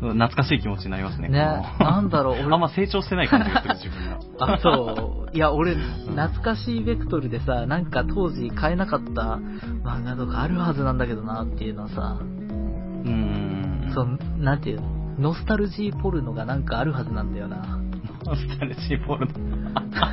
[0.00, 1.28] 懐かしい気持ちになりますね。
[1.28, 1.38] ね
[1.78, 4.18] なんだろう俺 あんま成長してない感じがする、自分が。
[4.18, 4.54] ー。
[4.54, 5.36] あ、そう。
[5.36, 9.38] いや、俺、懐かしいベクトルでさ、なんか当時買えなかった
[9.84, 13.51] 漫画とかあるはずなんだけどなっていうのはさ、うーん。
[13.94, 17.78] そう、なんていうの、ノスタルジーポルノがなんかあるはずなんだよな。
[18.24, 19.32] ノスタルジーポルノ。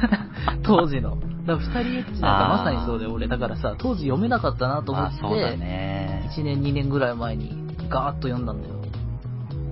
[0.63, 1.17] 当時の。
[1.45, 6.29] だから二人エッチなんかまさにそうで俺、だからさ、当時読めなかったなと思って、あそうだね。
[6.35, 7.55] 1年2年ぐらい前に
[7.89, 8.75] ガーッと読んだんだよ。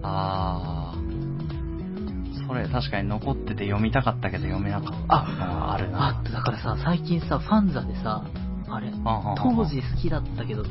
[0.03, 2.47] あー。
[2.47, 5.15] それ確かに残ってて読みたかったけど読めなかった。
[5.15, 6.07] ああるな。
[6.07, 8.23] あだからさ、最近さ、ファンザでさ、
[8.69, 8.91] あれ、
[9.37, 10.63] 当時好きだったけど、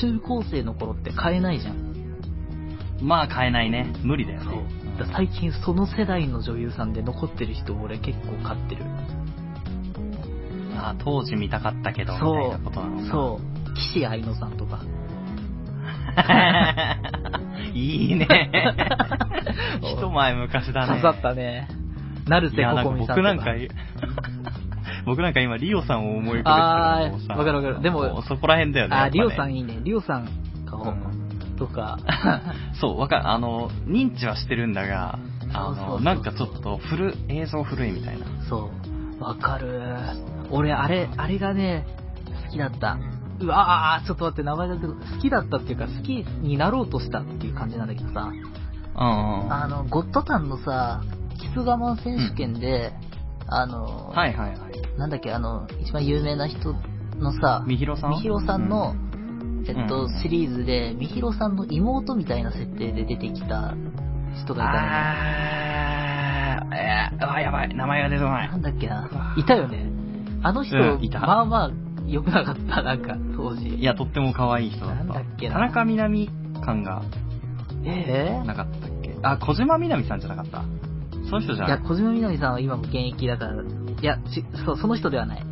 [0.00, 1.89] 中高生の頃って買えないじゃん。
[3.02, 3.92] まあ買えないね。
[4.02, 4.62] 無理だよそうね。。
[4.98, 8.84] だ最近その世代の女優さんで残ってる人俺結構買ってる。
[10.76, 13.12] あー当時見たかったけど、みたいなことなのか。
[13.12, 13.74] そう。
[13.74, 14.80] 岸愛乃さんとか。
[17.74, 18.26] いいね。
[19.82, 20.88] 一前昔だね。
[20.88, 21.68] 刺さったね。
[22.26, 23.16] 成瀬ここみさん。
[23.16, 23.54] 僕なんか、
[25.04, 28.96] 僕なんか 今、リオさんを思い浮かべてたらもうさわかるわかるでもうそこら辺だよね。
[28.96, 29.78] あ、リオさんいいね。
[29.82, 30.24] リオさん
[30.66, 30.88] 買おう。
[30.88, 31.19] うん
[31.60, 31.98] とか。
[32.80, 33.28] そう、わかる。
[33.28, 35.18] あの、認知はしてるんだが、
[35.52, 38.26] あの、なんかちょっと古、映像古いみたいな。
[38.48, 38.70] そ
[39.20, 39.22] う。
[39.22, 39.80] わかる。
[40.50, 41.86] 俺、あれ、あれがね、
[42.46, 42.98] 好きだった。
[43.40, 46.08] うわー、ちょっと待って、名前だけど、好きだったっていうか、好き
[46.42, 48.30] になろうとしたっていう感じなんだけどさ、
[48.96, 49.52] うんうん。
[49.52, 51.02] あの、ゴッドタンのさ、
[51.38, 52.92] キス我慢選手権で、
[53.48, 54.98] あの、はいはいはい。
[54.98, 56.74] なんだっけ、あの、一番有名な人
[57.18, 58.10] のさ、みひろさん？
[58.10, 58.94] みひろさんの、
[59.76, 63.74] えっと、うんシリーズで、みひろさんの妹みたいな設定で出てきた
[64.44, 64.88] 人がいたのね。
[66.66, 67.74] あー、えー、あ、やばい。
[67.74, 68.36] 名前が出てこな。
[68.38, 69.34] ないんだっけな。
[69.36, 69.90] いたよね。
[70.42, 71.70] あの人、うんいたまあまあ、
[72.06, 73.68] 良くなかった、なんか、当時。
[73.68, 75.04] いや、とっても可愛い人だった。
[75.04, 76.28] なんだっけな田中みな実
[76.64, 77.02] 感が
[77.84, 79.16] えなかったっけ？
[79.22, 80.62] あ、小島みなみさんじゃなかった
[81.28, 83.64] その人じー、いや、ゃない小島みなみさんは今も現役だから、い
[84.02, 85.42] や、ちそう、その人ではない。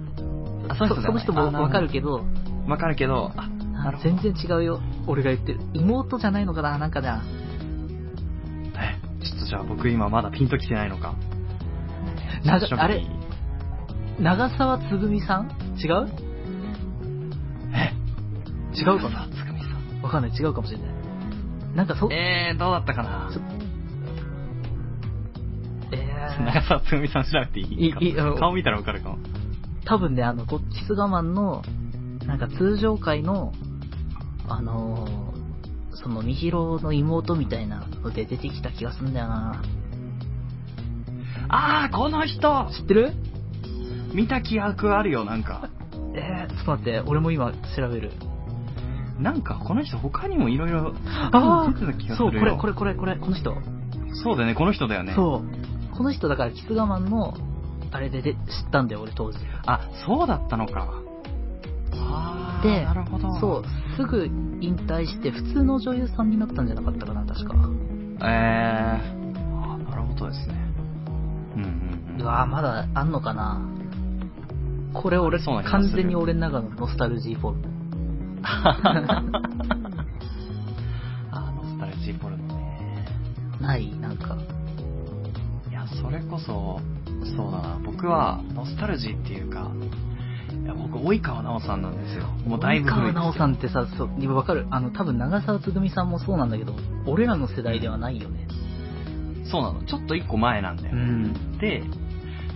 [0.69, 2.25] あ、その人その人もわかるけど、
[2.67, 3.49] わかるけど、あ、
[3.85, 4.11] なるほど。
[4.11, 4.81] 全然違うよ。
[5.07, 5.61] 俺が言ってる。
[5.75, 7.23] 妹じゃないのかななんかな。
[8.77, 11.15] え、ちょっとじゃあ僕今まだピンときてないのか。
[12.45, 13.05] なあれ？
[14.21, 15.49] 長澤つぐみさん？
[15.79, 16.09] 違う？
[17.73, 17.93] え
[18.77, 19.27] 違うかな？
[19.27, 20.03] さつぐみさん。
[20.03, 20.33] わかんない。
[20.33, 20.89] 違うかもしれない。
[21.75, 23.31] なんかそ、えー、どうだったかな？
[23.33, 23.43] ちょ
[25.91, 27.93] えー、長澤つぐみさん調べていい？
[27.93, 29.19] かいい顔見たらわかるかも。
[29.85, 31.63] 多分ね、あの、こキス我慢の、
[32.27, 33.53] なんか通常回の、
[34.49, 35.39] あのー
[36.01, 39.63] その、みひろの妹みたいなので出てきた気がするんだよな。
[41.49, 43.13] あー、この人知ってる？
[44.15, 45.69] 見た記憶あるよ、なんか。
[46.15, 48.13] えー、ちょっと待って、俺も今調べる。
[49.19, 50.95] なんか、この人他にもいろいろ
[51.33, 51.73] ああ
[52.17, 52.33] そう。
[52.33, 53.57] これ、これ、これ、これ、この人。
[54.23, 55.15] そうだよね、この人だよね。
[55.15, 55.97] そう。
[55.97, 57.35] この人だから、キス我慢の、
[57.91, 59.39] あれでで知ったんだよ、俺当時。
[59.67, 60.87] あ、そうだったのか。
[61.95, 63.35] あー、でなるほど。
[63.41, 63.65] そう、
[63.99, 64.27] すぐ
[64.61, 67.57] 引退して、普通の女優さんになったんじゃなかったかな、確か。
[68.21, 70.55] えー、あなるほどですね。
[71.57, 72.23] うんうんうん。
[72.23, 73.61] うわぁ、まだあんのかな
[74.95, 77.65] これ俺、完全に俺の中のノスタルジーフォルム。
[81.33, 83.05] あ、ノスタルジーポルノね。
[83.61, 84.37] ないなんか。
[85.69, 86.81] いや、それこそ、
[87.37, 89.73] そうだな、僕は、ノスタルジーっていうか、
[90.53, 92.27] いや、僕、及川奈緒さんなんですよ。
[92.47, 94.67] もうだいぶ古い及川奈緒さんってさ、そう、今わかる？
[94.71, 96.75] あの、多分長澤つぐみさんもそうなんだけど、
[97.07, 98.47] 俺らの世代ではないよね。
[99.51, 99.83] そうなの。
[99.85, 100.95] ちょっと一個前なんだよ。
[100.95, 101.59] ん。
[101.59, 101.83] で、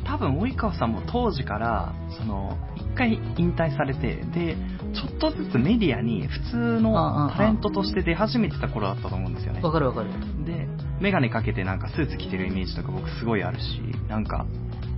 [0.05, 4.57] 多分、及川さんも当時から、その、一回引退されて、で、
[4.93, 9.63] ちょっとずつメディアに普通のタレントとして出始めてた頃だったと思うんですよね。
[9.63, 10.11] わかるわかる。
[10.45, 10.69] で、
[11.01, 14.45] メガネかけてなんかスーツ着てるイメージとか僕すごいあるし、なんか、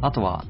[0.00, 0.44] あとは、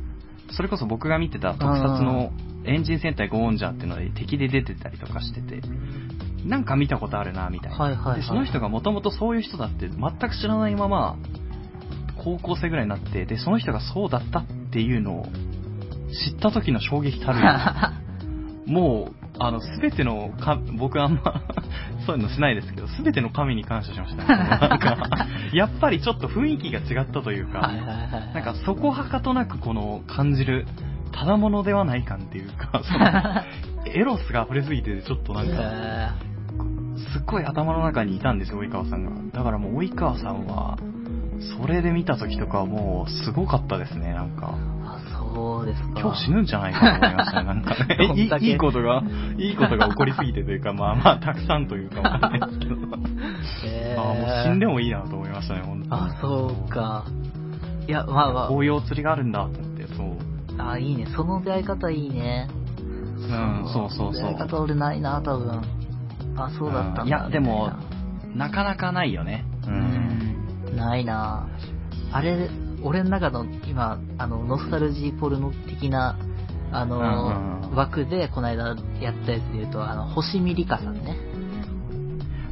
[0.51, 2.33] それこそ僕が見てた特撮の
[2.65, 5.61] エンジン戦隊ゴーンジャーっていうので敵で出てたりとかしてて、
[6.45, 7.77] なんか見たことあるな、みたいな。
[7.77, 11.17] はいはいはいで、その人がもともとそういう人だって全く知らないまま、
[12.23, 15.27] 高校生ぐらいになって、で、その人がそうだったっていうのを
[16.31, 17.93] 知った時の衝撃たるや。
[18.67, 21.43] もう、あの、すべてのか、僕あんま、
[22.07, 24.29] そういうのしないですけど、すべての神に感謝しましたね。
[24.69, 28.35] なんか、やっぱりちょっと雰囲気が違ったというか、はいはいはい。
[28.35, 30.67] なんかそこはかとなくこの感じる、
[31.13, 36.11] ただものではない感っていうか、 その、エロスが溢れすぎて、ちょっとなんか、え
[37.13, 39.11] すっごい頭の中にいたんですよ、及川さんが。
[39.33, 40.79] だからもう及川さんは、
[41.61, 44.55] それで見た時とかはもう、すごかったですね、なんか。
[45.35, 46.01] そうですか。
[46.01, 47.97] 今日死ぬんじゃないかと思いましたね、なんかね。
[48.15, 49.03] いいいいことが、
[49.37, 52.77] いいことが起こりすぎてというか、まあまあ、たくさんというかわかんないですけど。
[53.67, 56.03] えーああ、もう死んでもいいなと思いましたね、本当に。
[56.03, 57.05] あ、そうか。
[57.87, 60.17] いや、まあまこういうお釣りがあるんだと思って、そう。
[60.59, 61.07] あ、あ、いいね。
[61.07, 62.49] その出会い方いいね。
[63.19, 64.23] うん、そうそうそう。
[64.23, 65.61] 出会い方俺ないな、多分。
[66.37, 67.03] あ、そうだったんだ。
[67.03, 67.73] うんいやでも
[68.35, 69.45] ななかなかないよね。
[69.67, 69.71] う。
[69.71, 70.77] うんん。
[70.77, 71.47] ないな
[72.13, 72.49] あれ、
[72.85, 76.19] 俺の中の今、あの、ノスタルジーポルノ的な、
[76.71, 81.17] あの、枠で、この間やったやつで言うと、あの、星見里香さんね。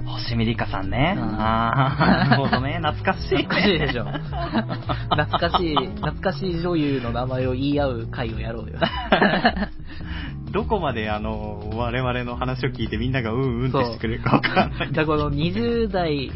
[0.06, 1.14] 星見里香さんね。
[1.18, 2.80] うんああ、なるほどね。
[2.82, 3.42] 懐かしい、ね。
[3.42, 4.04] 懐かしいでしょ。
[4.04, 8.78] 懐かしい、懐かしい女優の名前を言い合う会をやろうよ。
[10.50, 14.92] どこまであの、我々の話を聞いてみんながうんうんってしてくれるかわかんない。
[14.92, 16.30] じゃあこの20代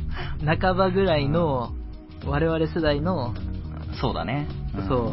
[0.45, 1.73] 半ばぐらいの、
[2.27, 3.35] 我々世代の、
[4.01, 4.47] そうだね。
[4.77, 5.13] んそう、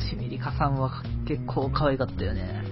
[0.00, 0.90] 星見里香さんは
[1.26, 2.62] 結構可愛かったよね。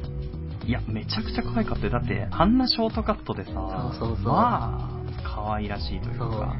[0.66, 1.92] いや、めちゃくちゃ可愛かったよ。
[1.92, 3.52] だって、あんなショートカットでさ、
[3.98, 6.54] そうそうそうまあ、可愛らしいというか、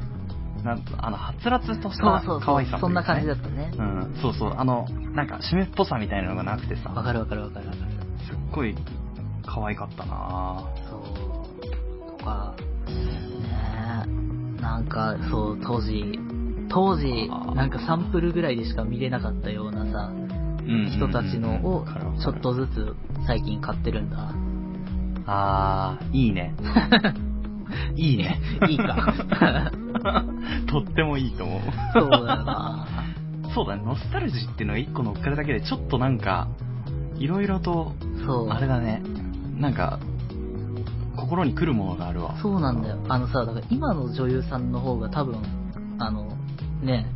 [0.65, 2.79] なんと、あの、はつらつとした可愛さね。
[2.81, 3.73] そんな感じだったね。
[3.77, 7.91] うん、そうそう、あの、なんか、湿っぽさみたいなのがなくてさ、わかるわかるわかるわかる。
[8.27, 8.75] すっごい
[9.47, 12.19] 可愛かったなそう。
[12.19, 12.55] とか、
[12.87, 14.07] ね
[14.59, 16.19] え、なんか、そう、当時、
[16.71, 21.85] 当時なんかサンプルぐらいでしか見れなかったようなさ、うん人たちのを
[22.23, 22.95] ちょっとずつ
[23.27, 24.33] 最近買ってるんだ。
[25.27, 26.55] あー、いいね。
[27.97, 28.41] いいね。
[28.69, 29.13] いいか。
[30.71, 31.61] とってもいいと思う。
[31.93, 32.87] そうだよな。
[33.55, 36.49] そうだね、ノスタルジーっていうのが一個乗っかるだけで、ちょっとなんか、
[37.17, 37.93] いろいろと、
[38.25, 38.49] そう。
[38.49, 39.03] あれだね、
[39.59, 39.99] なんか、
[41.17, 42.37] 心に来るものがあるわ。
[42.41, 42.99] そうなんだよ。
[43.09, 45.43] あのさ、だから今の女優さんの方が多分、
[45.99, 46.29] あの、
[46.83, 47.07] ね、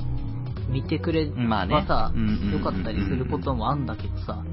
[0.68, 2.12] 見てくれまあねばさ、
[2.52, 4.44] 良かったりすることもあんだけどさ、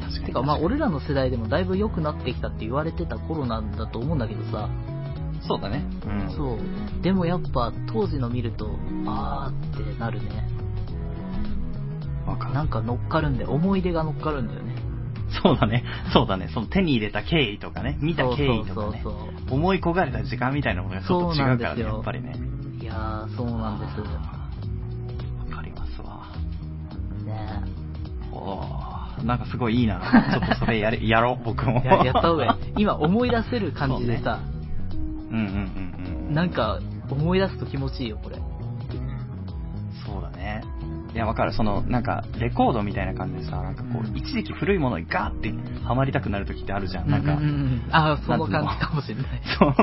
[0.00, 0.26] 確かに。
[0.26, 4.68] てかまあ俺らの世代でもだいぶ良くなってきたって言われてた頃なんだと思うんだけどさ、
[5.46, 5.84] そうだね。
[6.06, 6.36] うん。
[6.36, 7.02] そう。
[7.02, 10.48] でもやっぱ当時の見ると、あーってなるね。
[12.26, 12.54] わかる。
[12.54, 13.50] なんか乗っかるんだよ。
[13.50, 14.76] 思い出が乗っかるんだよね。
[15.42, 15.84] そうだね。
[16.12, 16.48] そうだね。
[16.52, 22.36] その手に入れた経緯とかね、見た経緯とかねそう、そうそう思い焦がれた時間みたいなものがちょっと違うからね、やっぱりね。
[22.80, 24.41] いやー、そうなんです。
[28.32, 28.92] おー
[29.24, 30.00] なんかすごいいいな。
[30.00, 31.82] ちょっとそれやれ、やろう、 僕も。
[31.84, 32.72] ややった方がいい。
[32.78, 34.40] 今思い出せる感じでさ、
[35.30, 36.34] うんうんうんうん。
[36.34, 36.78] なんか
[37.10, 38.36] 思い出すと気持ちいいよ、これ。
[40.04, 40.62] そうだね。
[41.14, 41.52] いや、わかる。
[41.52, 45.52] その、なんか、レコードみたいな感じでさ、なんかこう、一時期古いものにガーって
[45.84, 47.10] ハマりたくなる時ってあるじゃん。
[47.10, 49.26] なんか、うううんあー、その感じかもしれない。
[49.58, 49.74] そう、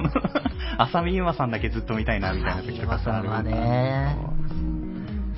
[0.79, 4.17] 浅見ゆまさんだけずっと見たいな、みたいな時とかさ、浅見ゆまさんはね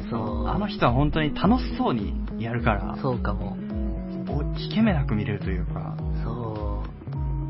[0.10, 0.47] そう。
[0.47, 2.13] あの人は本当に楽しそうに
[2.44, 3.58] やるから、そうかも。
[4.30, 6.84] お引け目なく見れるというか、そ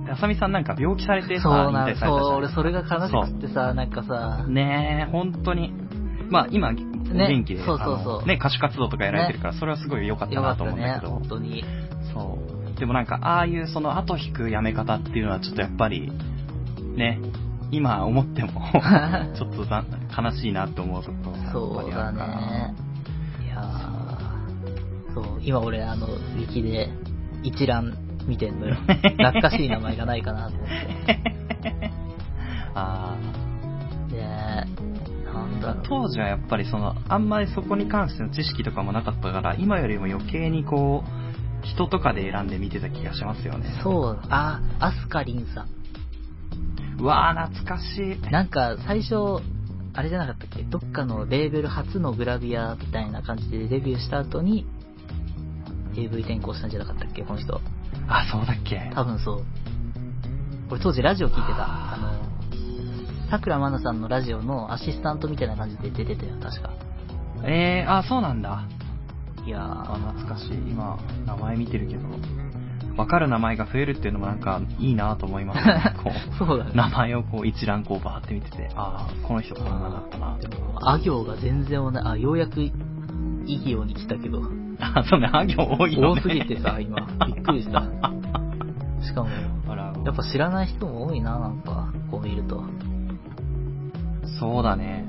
[0.04, 0.06] う。
[0.06, 5.74] で浅見さんなんか病気されてさ、そう引退されたじゃんなんそう、俺それが悲しくってさ、なんかさ、ねえ、本当に。
[6.30, 11.64] まあ今、元気で、そうそうそうあのね、歌手活動とかやられてるから、それはすごい良かったよかなと思うんだけ、ど、本当に。
[12.14, 12.40] そ
[12.76, 12.80] う。
[12.80, 16.12] でもなんか、ああいうその後引くやめ方っていうのはちょっとやっぱり、
[16.96, 17.20] ね、
[17.72, 18.50] 今思っても、
[19.36, 19.84] ちょっとざ
[20.18, 22.36] 悲しいなって思うところがやっぱそうだりあるから。
[22.36, 22.76] ね。
[23.46, 24.01] いやー
[25.14, 26.90] そう、今俺あの、ウィキで
[27.44, 27.98] 一覧
[28.28, 28.76] 見てんのよ。
[29.18, 31.92] 懐かしい名前がないかなと思って。
[32.74, 33.16] あ
[34.12, 34.66] ね
[35.34, 35.84] なんだあろう。
[35.84, 43.66] 当時はやっぱりその、あんまりそこに関しての知識とかもなかったから、今よりも余計にこう、人とかで選んで見てた気がしますよね。
[43.84, 45.68] そう、あ、アスカリンさん。
[47.00, 48.32] うわー、懐かしい。
[48.32, 49.16] なんか最初、
[49.94, 50.64] あれじゃなかったっけ？
[50.64, 54.66] どっかのレーベル初のグラビアみたいな感じでデビューした後に
[55.96, 57.60] AV 転向したんじゃなかったっけこの人。
[58.08, 59.46] あ、そうだっけ多分そう。
[60.70, 61.94] 俺当時ラジオ聞いてた。
[61.94, 66.72] あの、桜まなさんのラジオのアシスタントみたいな感じで出てたよ、確か。
[67.44, 68.68] えー、あ、そうなんだ。
[69.46, 69.60] いや
[69.96, 70.54] 懐かしい。
[70.54, 72.08] 今、名前見てるけど、
[72.98, 75.96] わかる名前が増えるっていうのもなんかいいなと思いますね。
[76.04, 76.72] こう、そうだね。
[76.76, 80.38] 名前をこう一覧こうバーって見てて、ああ、この人こんなだったな。
[80.38, 82.62] でも、あ行が全然同じ、あ、ようやく
[83.46, 84.42] いい行に来たけど、
[84.80, 86.22] あ、そうね、あ行多いよね。
[86.22, 87.82] 多すぎてさ、今、びっくりした。
[89.02, 89.30] しかも、
[89.70, 92.64] あらやっぱ知らない人も多いな、なんか、こう見ると。
[94.40, 95.06] そうだね。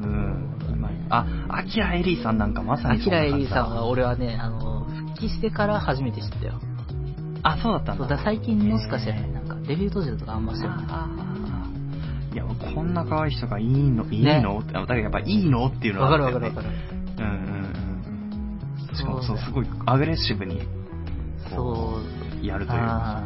[0.00, 0.48] うん。
[0.72, 6.54] 今あ、アキラエリーさんなんかまさアにそんなキラエリーさんは俺はね、あの、復帰してから初めて知ったよ。
[7.42, 8.04] あ、そうだったんだ。
[8.04, 9.32] そうだ、最近のしか知らない。
[9.32, 10.84] なんか、デビュー当時だとかあんま知らない。
[12.34, 14.58] いや、こんな可愛い人がいいの、いいの？
[14.58, 15.66] って、だからやっぱいいの？
[15.66, 16.97] っていうのわかはあったよねるわかるわかる。
[18.92, 19.20] うんうんうんうん。
[19.20, 20.60] しかも、そう、すごいアグレッシブに、
[21.50, 22.00] こそ
[22.36, 22.40] う。
[22.42, 23.22] う、やるというか。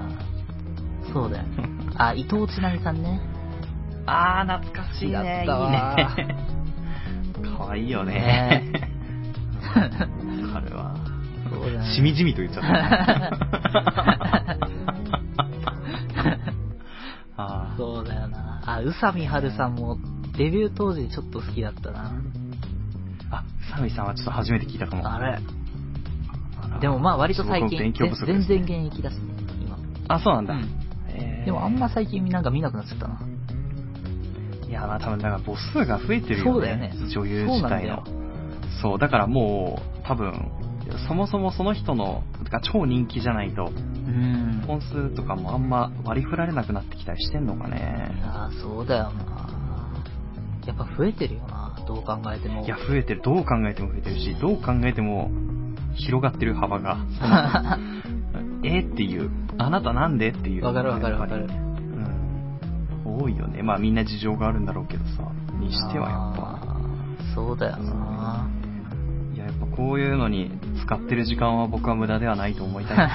[1.12, 1.44] そうだよ。
[1.96, 3.20] あ、伊藤千奈美さんね。
[4.06, 5.12] あー、懐かしいね。
[5.12, 6.06] いいったわね。
[7.58, 8.70] 可愛いよね。
[8.72, 8.90] ね
[10.42, 10.94] わかるわ。
[11.50, 11.94] そうだね。
[11.94, 12.68] しみじみと言っちゃった。
[17.76, 18.62] そうだよな。
[18.64, 19.98] あ、宇佐美春さんも、
[20.36, 22.12] デビュー当時ちょっと好きだったな。
[23.32, 25.10] あ、サミさんはちょっと初めて聞いたかも。
[25.12, 25.38] あれ
[26.80, 29.20] でもまあ割と最近、すごく勉強不足です全然現役だしね、
[29.62, 29.78] 今。
[30.08, 30.54] あ、そうなんだ。
[30.54, 33.20] うんえーでもあんま最近なんか見なくなっちゃったな。
[34.68, 36.50] いや、まあ多分、だから母数が増えてるよね。
[36.52, 38.04] そうだよね女優自体の。
[38.80, 40.50] そうだからもう、多分、
[41.08, 44.62] そもそもその人の、が超人気じゃないと、うん。
[44.66, 48.14] 本数とかもあんま割り振られなくなってきたりしてんのかいね。
[48.22, 49.92] やーそうだよな。
[50.64, 52.64] やっぱ増えてるよな、どう考えても。
[52.64, 53.22] いや、増えてる。
[53.22, 55.30] どう考えても増えてるし、どう考えても
[55.94, 56.98] 広がってる幅が。
[58.64, 59.30] えっていう。
[59.58, 60.64] あなたなんでっていう。
[60.64, 61.48] わかるわかるわかる
[63.04, 63.16] うん。
[63.18, 63.62] 多いよね。
[63.62, 65.24] まあみんな事情があるんだろうけどさ。
[65.58, 66.72] にしてはやっぱ。
[67.34, 68.48] そうだよな。
[69.34, 70.50] いや、やっぱこういうのに
[70.84, 73.12] 使ってる時間は僕は無駄ではないと思いたいで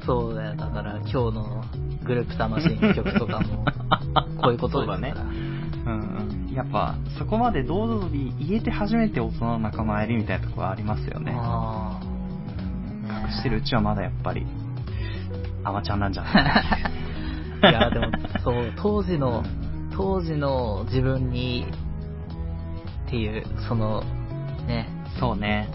[0.00, 0.06] す。
[0.06, 1.64] そうだよ、だから今日の
[2.04, 3.64] グループ魂の曲とかも、
[4.40, 5.14] こういうことですから。
[5.14, 5.48] そうだね
[5.86, 6.37] うんうん。
[6.54, 11.32] やっぱ、そこまで堂々に言えて初めて大人の仲間入りみたいなところはありますよね。
[13.26, 14.46] 隠してるうちはまだやっぱり、
[15.64, 16.34] アマちゃんなんじゃない？
[17.62, 18.06] ー いや、でも、
[18.42, 19.42] そう、当時の、
[19.94, 21.66] 当時の自分に、
[23.06, 24.02] っていう、その、
[24.66, 24.88] ね、
[25.18, 25.68] そうね。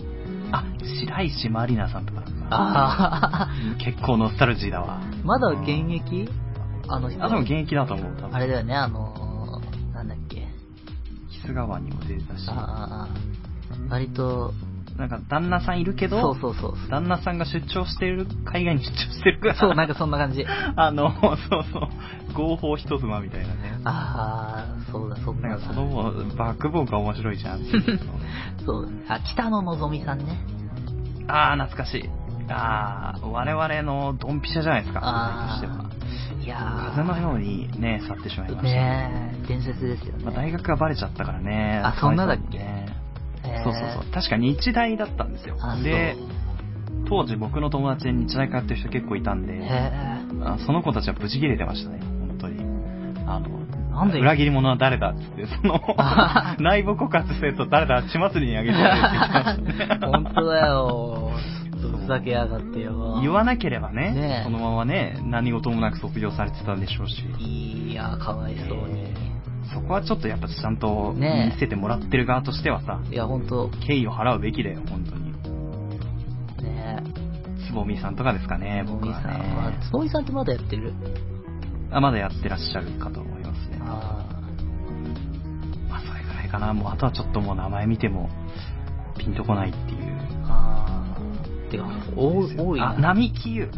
[0.51, 0.63] あ、
[1.07, 2.21] 白石まりなさんとか。
[2.49, 3.47] あ
[3.79, 4.99] 結構ノスタルジーだわ。
[5.01, 6.29] あ、まだ現役？
[6.87, 7.23] あの人。
[7.23, 8.13] あ、でも現役だと思う。
[8.19, 9.13] 多分あれだよね、あの。
[11.43, 12.45] キス川にも出てたし。
[12.47, 13.07] ああ、
[13.89, 14.53] 割と、
[14.97, 16.89] なんか旦那さんいるけど、そうそうそう。
[16.89, 19.55] 旦那さんが出張してる、海外に出張してるから。
[19.55, 20.45] そう、なんかそんな感じ。
[20.75, 21.37] あの、そう
[21.71, 21.89] そう、
[22.33, 23.79] 合法一妻みたいなね。
[23.83, 28.13] ああ、そうだ、そんななんかそのバックボーンが面白いじゃんっていうの
[28.65, 29.05] そうだね。
[29.09, 30.37] あ、北野のぞみさんね。
[31.27, 32.09] あー、懐かしい。
[32.49, 35.85] あー、我々のドンピシャじゃないですか、あーとしては。
[36.43, 36.57] いや
[36.93, 38.63] 風のようにね、去ってしまいました。
[38.63, 40.25] ねえ、伝説ですよね。
[40.25, 41.79] まあ、大学がバレちゃったからね。
[41.83, 42.57] あそんなだっけ？
[42.57, 42.85] ね
[43.63, 44.11] そうそうそう。
[44.13, 45.77] 確か日大だったんですよあ。
[45.77, 46.15] で、
[47.07, 49.61] 当時僕の友達で日大通ってる人結構いたんで、
[50.65, 52.61] その子たちはブチ切れてましたね、本当に。
[53.25, 53.47] あの、
[53.91, 54.19] なんで？
[54.19, 60.05] 裏切り者は誰だっつって、そのあ、 内部告発すると誰だ血祭りにあげてって言ってましたねえ。
[60.07, 61.22] 本当だよ。
[61.89, 63.19] ふざけやがってよ。
[63.21, 67.23] 言わなければねねえそのままね、何事もなく卒業されてたんでしょうし。
[67.91, 69.13] いや、かわいそうに。
[69.73, 75.33] そこはちょっとやっぱちゃんとねえ見せてもらってる側としてはさ、いや、本当敬意を払うべきだよ、本当に。
[76.63, 77.03] ね
[77.67, 80.93] つぼみさんとかですかね、つぼ僕はみさんはね。、つぼみさんってまだやってる？
[81.91, 83.79] あまだやってらっしゃるかと思いますね。
[83.81, 84.25] あ
[85.89, 86.73] まあ、それぐらいかな。
[86.73, 88.29] もう、あとはちょっともう名前見ても、
[89.17, 90.32] ピンとこないっていう。
[91.79, 91.97] あ、ああ。
[92.07, 92.91] てか、多い、多いな。
[92.91, 93.69] あ、並木優。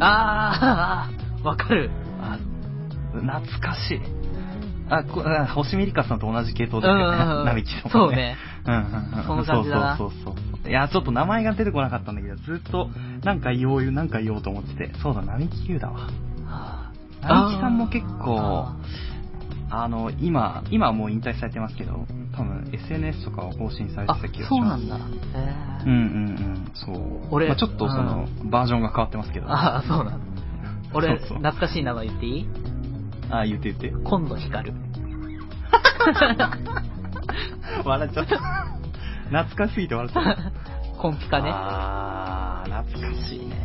[0.00, 1.08] あ
[1.42, 1.90] あ、わかる。
[2.20, 2.38] あ
[3.12, 4.00] 懐かしい。
[4.90, 7.44] あ、こあ星見里香さんと同じ系統ですよね。
[7.44, 8.36] 並木とかそうね。
[8.66, 8.80] うんうん
[9.18, 9.24] うん。
[9.24, 10.70] その感じだなそうそうそうそう。
[10.70, 12.88] いや、ちょっと名前が出てこなかったんだけど、ずっと、
[13.22, 14.92] なんか言おう、なんか言おうと思ってて。
[15.02, 16.08] そうだ、並木優だわ。
[16.46, 16.92] あ
[17.22, 18.76] 並木さんも結構あ、
[19.70, 22.06] あの、今、今はもう引退されてますけど、
[22.38, 24.50] 多分 SNS とかを更新されてあた気がします。
[24.50, 24.96] そうなんだ。
[24.96, 25.00] へ
[25.36, 25.82] え。
[25.84, 26.00] うんうんう
[26.52, 27.26] ん、そう。
[27.30, 29.50] 俺まあ、ちょっとその、バージョンが変わってますけど。
[29.50, 30.26] ああ、そうなんだ。
[30.94, 32.46] 俺、そうそう懐かしい名前言っていい？
[33.30, 33.90] あ、言って言って。
[34.04, 34.74] 今度光る。
[37.84, 38.38] 笑っちゃった。
[39.30, 40.52] 懐かしすぎて笑っちゃった。
[41.00, 41.50] コンピカね？
[41.52, 43.56] あー、懐かしいね。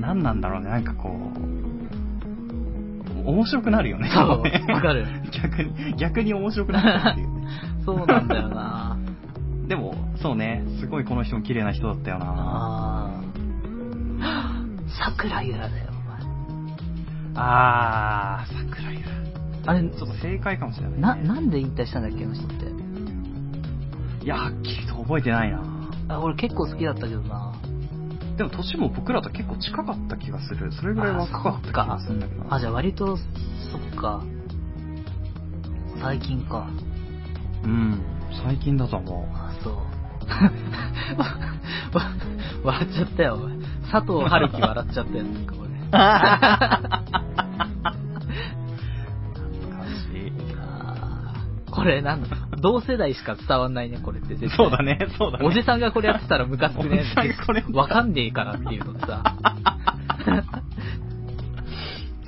[0.00, 1.12] 何なんだろうね、なんかこう、
[3.24, 4.10] 面白くなるよね。
[4.12, 5.06] そうねわかる。
[5.42, 7.46] 逆に、逆に面白くなるっていうね。
[7.84, 8.96] そうなんだよな。
[9.68, 12.26] でも、そうね、すごいこの人も綺麗な人だったよな。
[12.28, 13.10] あ
[14.20, 14.52] あ。
[14.88, 16.02] 桜ゆらだよ、お
[17.34, 19.04] あー、桜井前。
[19.66, 21.00] あれ、ちょっと正解かもしれない、ね。
[21.00, 22.66] な、なんで引退したんだっけ、あの人って。
[24.24, 25.62] いや、はっきりと覚えてないな。
[26.08, 27.51] あ、俺結構好きだったけどな。
[28.36, 30.72] でも年も僕らと結構近かった気がする。
[30.72, 32.54] それぐらい若かった気がするんだけどな。
[32.54, 33.22] あ、じゃあ割と、そ
[33.78, 34.22] っか。
[36.00, 36.68] 最近か。
[37.64, 38.02] うん。
[38.44, 39.26] 最近だと思う。
[39.34, 39.74] あ、そう。
[41.18, 42.10] わ
[42.64, 43.58] 笑っちゃったよ、お前
[43.90, 45.62] 佐藤春樹笑っちゃったよ、なんか懐
[51.72, 54.56] これなんだ、同世代しか伝わんないね、これって絶対。
[54.56, 55.46] そうだね、そうだね。
[55.46, 59.22] おじさんがこれやってたらムカつくねおじさんがこれわかんねえからっていうのでさ。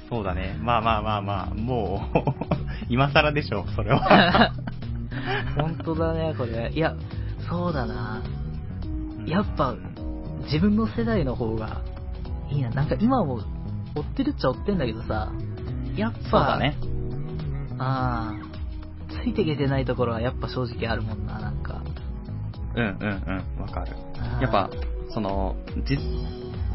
[0.09, 0.57] そうだね。
[0.61, 2.19] まあまあまあまあ、もう、
[2.89, 4.53] 今更でしょ、それは。
[5.57, 6.71] 本当だね、これ。
[6.73, 6.95] いや、
[7.49, 8.23] そうだな。
[9.27, 9.75] やっぱ、
[10.45, 11.83] 自分の世代の方が
[12.51, 12.71] いいな。
[12.71, 13.41] なんか今も
[13.95, 15.31] 追ってるっちゃ追ってんだけどさ、
[15.97, 16.77] やっぱ、そうだね。
[17.79, 18.54] ああ、
[19.25, 21.83] ついていけてないところはやっぱ正直あるもんな、なんか。
[22.77, 22.93] うんうん
[23.59, 23.93] うん、わかる
[24.43, 24.69] やっぱ、
[25.11, 25.57] その、
[25.87, 25.97] じ、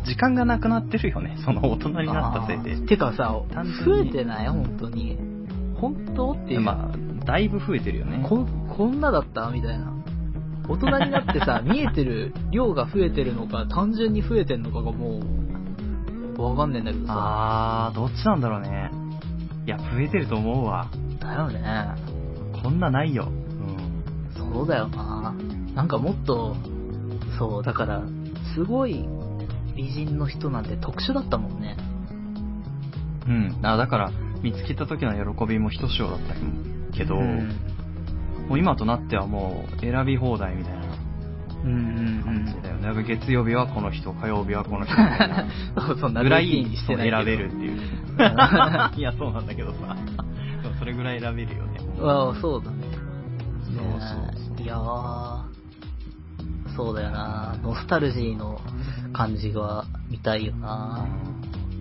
[0.06, 1.38] 時間がなくなってるよね。
[1.46, 2.78] その大人になったせいで。
[2.88, 3.36] てかさ
[3.86, 4.48] 増えにてない？
[4.48, 5.18] 本当に。
[5.76, 6.32] 本当？
[6.32, 6.62] っていう。
[6.62, 8.26] まあ、だいぶ増えてるよね。
[8.28, 8.48] こ
[8.78, 9.50] こんなだった？
[9.52, 9.94] みたいな。
[10.70, 15.20] 大人になってさ、 見えてる量が増えてるのか、単純に増えてんのかがも
[16.38, 17.14] う、わかんねえんだけどさ。
[17.16, 18.90] あー、どっちなんだろうね。
[19.66, 20.88] いや、増えてると思うわ。
[21.20, 21.60] だよね。
[22.62, 23.28] こんなないよ。
[23.28, 24.52] うん。
[24.52, 25.34] そうだよな。
[25.76, 26.56] なんかもっと、
[27.38, 28.04] そう、だから、
[28.54, 29.08] すごい
[29.76, 31.78] 美人の人なんて特殊だったもんね。
[33.28, 33.60] うん。
[33.66, 36.36] あ、だから、見つけた時の喜びもひとしおだった
[36.98, 37.50] けど、うん
[38.50, 40.80] もう今となってはもう選び放題みたいな
[41.64, 41.76] うんう
[42.22, 42.82] ん感じだよね。
[42.82, 44.96] だから月曜日はこの人、火曜日はこの人。
[45.88, 47.82] そう、そんなぐらい選べるっていう。
[48.98, 49.96] いや、そうなんだけどさ。
[50.80, 51.79] それぐらい選べるよね。
[52.02, 52.88] ああ、そうだね。
[54.62, 55.44] いやー、
[56.76, 57.58] そうだよな。
[57.62, 58.60] ノスタルジーの
[59.14, 61.08] 感じが見たいよな。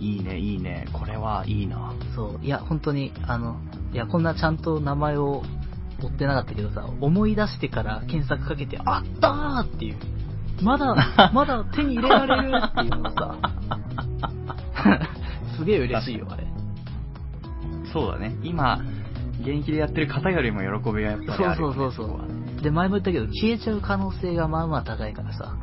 [0.00, 0.86] いいね、いいね。
[0.92, 1.92] これはいいな。
[2.14, 2.44] そう。
[2.44, 3.60] いや、本当に、あの、
[3.92, 5.42] いや、こんなちゃんと名前を
[6.00, 9.96] 追ってなかったけどさ、思い出してから検索かけて、あったーっていう。
[10.62, 10.94] まだ、
[11.34, 13.36] まだ手に入れられるっていうのさ、
[15.56, 16.46] すげえ嬉しいよ、あれ。
[17.92, 18.36] そうだね。
[18.42, 18.80] 今、
[19.40, 22.28] 現役でやってる方よりも喜びがやっぱりそうあるよね、そうそうそこはう。
[22.62, 25.56] で、前も言ったけど、消えちゃう可能性がまあまあ高いからさ。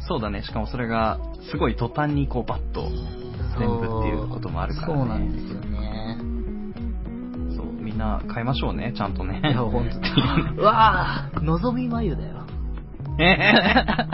[0.00, 0.42] そうだね。
[0.42, 1.18] しかもそれが、
[1.50, 2.88] すごい途端にこう、バッと、
[3.58, 4.94] 全部っていうこともあるからね。
[4.94, 6.16] そうなんですよね。
[7.56, 9.42] そう、みんな買いましょうね、ちゃんとね。
[9.44, 9.96] いや、ほんと。
[10.56, 12.38] うわぁ、のぞみまゆだよ。
[13.20, 13.36] え？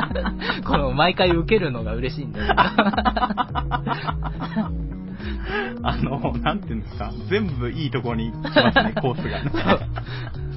[0.65, 2.55] この毎回受けるのが嬉しいんだよ。
[5.82, 9.78] あの、なんていうんですか、全部いいところに来ますね、 コースが。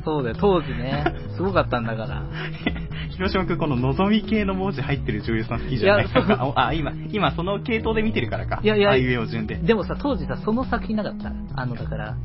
[0.06, 1.04] そうだよ、当時ね、
[1.36, 2.24] すごかったんだから。
[3.12, 6.06] 広島くん、この望み系の文字入ってる女優さん好きじゃない？
[6.06, 8.60] いやそう あ、今、今その系統で見てるからか。
[8.64, 9.56] いやいやあいうえお順で。
[9.56, 11.32] でもさ、当時さ、その作品なかった？
[11.56, 12.16] あの、だから、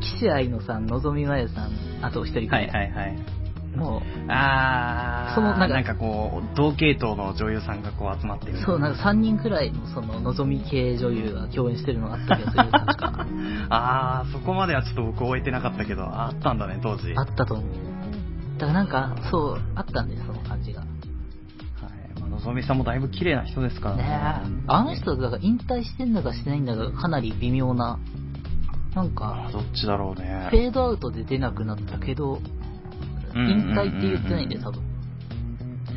[0.00, 1.70] 岸愛野さん、のぞみまゆさん、
[2.02, 2.90] あと一人くはいらい。
[2.92, 3.16] はいはい。
[3.76, 8.54] もあー、そのなんかなんかこう、同系統の女優さんがこう集まってる。
[8.54, 13.26] う、そう、なんか3人くらいの、その、のぞみ系女優が共演してるのがあった気がする、確か。
[13.70, 17.14] あー、そこまではちょっと僕終えてなかったけど、あったんだね、当時。
[17.16, 17.66] あったと思う。
[18.58, 20.80] だからなんか、そう、あったんです、その感じが。
[20.80, 20.88] はい。
[22.20, 24.02] まあ、のぞみさんもだいぶ綺麗な人ですからね。
[24.02, 24.64] ねえ。
[24.66, 27.98] あの人、だから引退してんだかしてないんだか、かなり微妙な、
[28.94, 30.48] なんかあ、どっちだろうね。
[30.50, 32.40] フェードアウトで出なくなったけど、
[33.34, 34.82] 引退って言ってないんで、多分。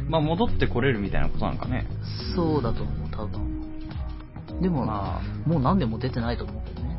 [0.09, 1.87] まあ、戻ってこれるみたいなことなんかね。
[2.35, 4.61] そうだと思う、多分。
[4.61, 6.97] でも、まあ、もう何年も出てないと思うけどね。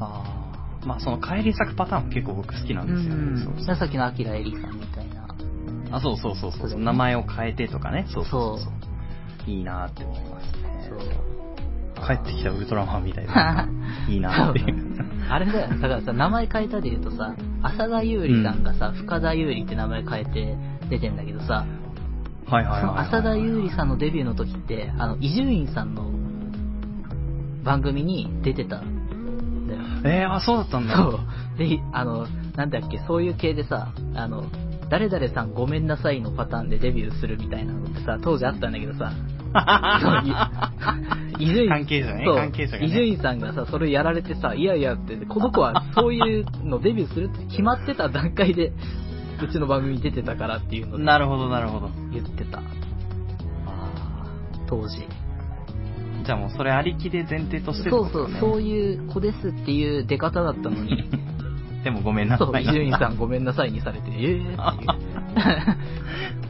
[0.00, 3.42] あーまあ、その帰り咲くパターンも結構僕好きなんですよね。
[3.44, 5.28] そうそうさっきのアキラエリさんみたいな。
[5.92, 8.06] あ、そうそうそうそうね名前を変えてとかね。
[8.08, 8.70] そうそうそうそそ
[9.46, 9.50] う。
[9.50, 10.88] いいなって思いますね。
[10.88, 12.06] そう。
[12.06, 13.68] 帰ってきたウルトラマンみたいな。
[14.08, 14.89] いいなっていう。
[15.28, 20.56] あれだよ、だからさ、名前変えたで言うとさ、浅田優里さんがさ、深田優里って名前変えて
[20.88, 21.64] 出てんだけどさ、
[22.46, 22.80] はいはいはいはい。
[22.80, 26.10] その浅田優里さんのデビューの時って、あの、伊集院さんの
[27.64, 29.80] 番組に出てたんだよ。
[30.04, 30.96] えー、あ、そうだったんだ。
[30.96, 31.20] そ
[31.56, 31.58] う。
[31.58, 32.26] で、あの、
[32.56, 34.44] なんだっけ、そういう系でさ、あの、
[34.88, 39.12] 誰々さんごめんなさいのパターンでデビューするみたいなのってさ、当時あったんだけどさ、
[41.38, 48.72] 伊集院関係者ね関係者伊集院さんがさ、それやられてさ、いやいやって、この子は そういうのデビューするって決まってた段階で、
[49.42, 51.90] うちの番組に出てたからっていうのでなるほどなるほど。
[52.12, 52.60] 言ってた、
[54.66, 55.06] 当時。
[56.24, 61.04] じゃあもうそれありきで前提としてってそうそう、そういう子ですっていう出方だったのに、
[61.82, 62.62] でもごめんなさい。
[62.62, 64.90] 伊集院さんごめんなさいにされて、えーっていう。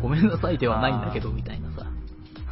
[0.03, 1.69] ごめんなさいではないんだけど、みたいなさ。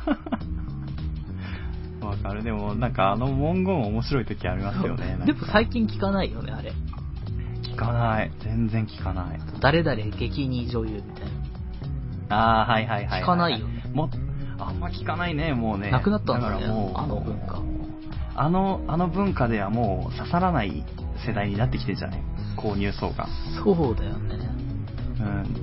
[2.06, 2.42] わかる。
[2.42, 5.18] でもなんかあの文言面白い時ありますよね。
[5.24, 6.72] でも最近聞かないよね、あれ。
[7.62, 8.30] 聞かない。
[8.40, 9.40] 全然聞かない。
[9.60, 11.24] 誰々激に女優みたい
[12.30, 13.22] ああ、はいはいはい、はい。
[13.22, 14.10] 聞かないよねも
[14.58, 15.90] あんま聞かないね、もうね。
[15.90, 17.62] なくなったんだねからもう、あの文化。
[18.34, 20.84] あの、あの文化ではもう刺さらない
[21.26, 22.22] 世代になってきてんじゃない
[22.56, 23.26] 購入層が。
[23.26, 23.28] な。
[23.62, 24.38] そうだよね。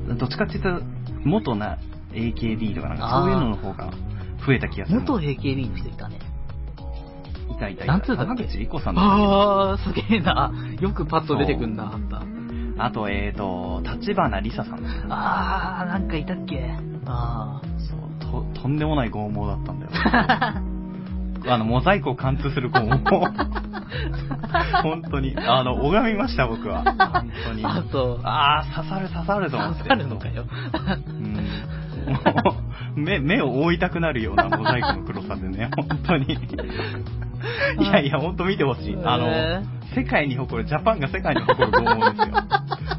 [0.08, 0.18] うん。
[0.18, 0.82] どっちかって言ったら、
[1.24, 1.78] 元な
[2.14, 3.92] AKB とかなんかそういうのの方が
[4.46, 5.00] 増えた気がする。
[5.02, 6.20] 元 AKB の人いたね。
[7.52, 7.94] いたいたいた。
[7.94, 10.52] なんつうだっけ坂口理子さんあー、すげえな。
[10.80, 12.22] よくパッと出てくんな、あんた。
[12.78, 16.76] あと、えーと、立花梨沙さんあー、なんかいたっけ？
[17.06, 19.92] あそうと、とんでもない剛毛だったんだよ。
[21.48, 22.88] あの、モザイクを貫通する剛毛。
[24.84, 25.36] 本当に。
[25.38, 26.84] あの、拝みました、僕は。
[26.84, 27.64] 本当に。
[27.64, 27.68] ー。
[27.68, 28.20] あ、そう。
[28.24, 29.78] あー、刺さる刺さると思って。
[29.84, 30.46] 刺さるのかよ。
[31.08, 31.38] うん。
[32.96, 36.34] 目、目を覆いたくなるようなモザイクの黒さでね、本当に。
[37.80, 38.98] いやいや、本当見てほしい。
[39.04, 39.62] あの、へ
[39.96, 42.44] 世界に誇る、ジャパンが世界に誇る剛毛ですよ。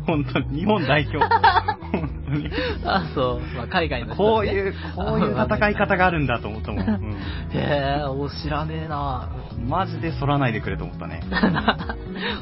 [0.06, 1.18] 本当に、日本代表。
[1.18, 2.50] 本当に。
[2.84, 3.56] あ、そう。
[3.56, 6.86] まあ、海外の人ねこういう、こういう戦い方があるんだと思ったもん。
[6.86, 7.16] うん
[7.52, 9.28] へえ、お知らねえな
[9.66, 11.22] マジで反らないでくれと思ったね。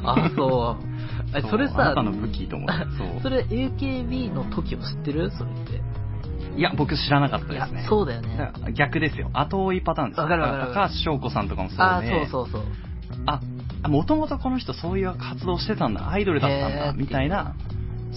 [0.03, 1.37] あ、そう。
[1.37, 2.73] え、それさうあなた、の武器と思って。
[2.97, 3.07] そう。
[3.23, 5.31] それ AKB の時を知ってる？
[5.31, 5.81] それって。
[6.57, 8.51] いや、僕知らなかったですね。、そうだよね。
[8.73, 9.29] 逆ですよ。
[9.33, 10.21] 後追いパターンです。
[10.21, 11.83] わかるわかるわかる高橋翔子さんとかもそうで。
[11.83, 12.61] あ、そうそうそう。
[13.25, 13.41] あ、
[13.87, 17.55] もともとこの人そういう活動してたんだ、アイドルだったんだ、みたいな。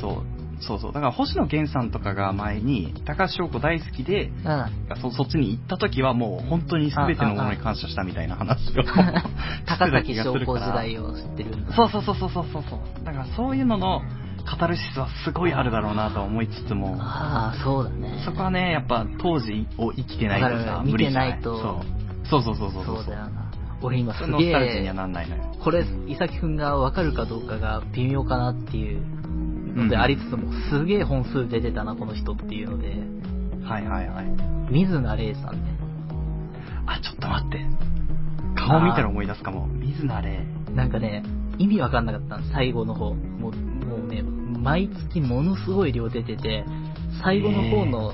[0.00, 0.38] そう。
[0.60, 0.92] そうそう。
[0.92, 4.66] だから星野源さんとかが前に、高橋翔子大好きで、うん。
[5.00, 8.82] そそっちに行った時はもう本当に全てのものに感謝したみたいな話を
[9.66, 13.04] 高崎翔子時代を知ってるそうそうそうそうそうそう。
[13.04, 14.02] だからそういうのの
[14.48, 18.22] カタルシスはすごいあるだろうなと思いつつも、ああ、そうだね。
[18.24, 21.84] そこはね、やっぱ当時を生きてないとさ、無理じゃ見てないと
[22.30, 23.52] そうそうそうそうそうそうだよな。
[23.82, 25.54] 俺今すノげえ、なんないのよ。
[25.62, 29.02] これ、伊崎くんがわかるかどうかが微妙かなっていう
[29.76, 32.88] のでありつつも、すげえ本数出てたな、この人っていうので、
[33.64, 34.26] はいはいはい。
[34.72, 35.78] 水野玲さんね。
[36.86, 37.66] あ、ちょっと待って。
[38.56, 39.66] 顔見たら思い出すかも。
[39.66, 40.44] 水野れ。
[40.74, 41.22] なんかね、
[41.58, 43.14] 意味わかんなかったの、最後の方。
[43.14, 43.52] もう、
[43.86, 44.22] もうね、
[44.58, 46.64] 毎月ものすごい量出てて、
[47.22, 48.12] 最後の方の、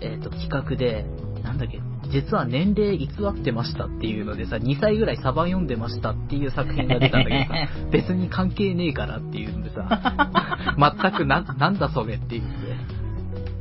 [0.00, 1.04] えっ、と、企画で、
[1.42, 7.54] なんだっけ、実は年齢偽ってましたっていうのでさ、2歳ぐらいサバ読んでましたっていう作品が出たんだけどさ、
[7.90, 9.88] 別に関係ねえからっていうんでさ、
[10.78, 12.72] 全くな、なんだそれっていうんで。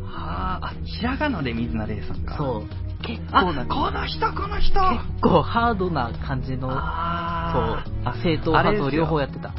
[0.03, 2.36] はあ、あ、ひらがなで水名玲さんか。
[2.36, 2.38] う。
[2.38, 2.86] そう。
[3.01, 9.53] 結あ、構な、この人、この人結構ハードな感じの、そうあー、あ正統派と両方やってた。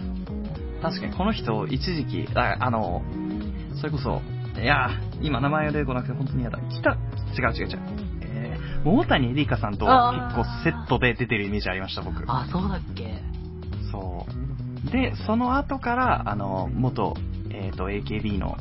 [0.91, 3.03] 確かにこの人、一時期、ああの、
[3.77, 4.23] それこそ、
[4.61, 6.59] いやー、今名前が出てこなくて本当に嫌だ。
[6.71, 7.79] 北、違う違う違う。
[8.23, 12.25] えー、桃谷絵里香さんと結構セットで出てるイメージありました、僕。
[12.27, 13.23] あ、そうだっけ
[13.91, 14.27] そ
[14.87, 14.91] う。
[14.91, 17.15] で、その後から、あの、元、
[17.51, 18.57] えっ、と、AKB の、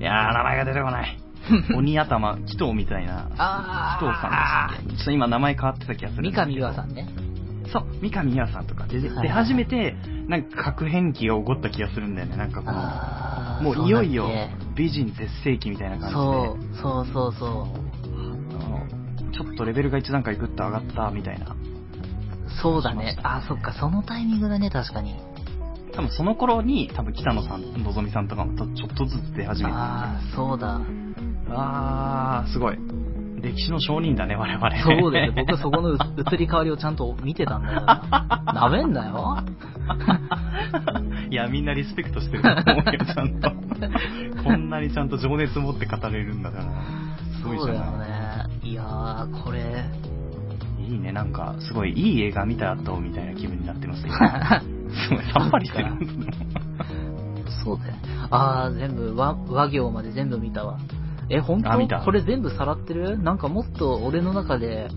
[0.00, 1.18] いやー、名前が出てこない。
[1.76, 6.32] 鬼頭、紀藤みたいな、あ紀藤さんでしたっけちょっと今名前変わってた気がする。
[6.32, 7.06] 三上優愛さんね。
[7.70, 9.94] そう、三上優愛さんとかで、はいで、初めて、
[10.28, 12.36] なんか核変期が起こった気がするんだよね。
[12.36, 14.28] なんかこの、もういよいよ
[14.74, 16.14] 美人絶世紀みたいな感じ
[16.74, 21.52] で、そう、そうそうそあのちょっとレベルが一段階グッと上がったみたいな。
[21.52, 21.56] う。
[22.62, 25.14] そうだねあ、そっか、そのタイミングだね、確かに。
[25.92, 30.80] 多分その頃に、多分北野さん、のぞみさんとかもとちょっとずつ出始めてああ、そうだ。
[31.50, 32.78] あー、すごい。
[33.44, 34.82] 歴史の証人だね、我々。
[34.82, 35.44] そうですね。
[35.46, 35.98] 僕そこのう
[36.32, 37.80] 移り変わりをちゃんと見てたんだよ。
[37.84, 39.38] なめんなよ。
[41.30, 43.52] いや、みんなリスペクトしてると思うよ、ちゃんと。
[44.42, 46.64] こんなにちゃんと情熱持って語れるんだから。
[47.38, 48.14] すごいじゃそうだよなね。
[48.62, 49.84] いやー、これ。
[50.80, 50.94] い。
[50.94, 54.12] いいね、なんか、すごいいい映画見た後みたいな気分になってますよ。
[54.94, 55.92] すごいさっぱりしてる。
[57.62, 57.94] そうだよ。
[58.30, 60.78] あー、全部和、和行まで全部見たわ。
[61.30, 61.72] え、本当？
[61.72, 63.18] あ見たこれ全部さらってる？
[63.18, 64.88] なんかもっと俺の中で、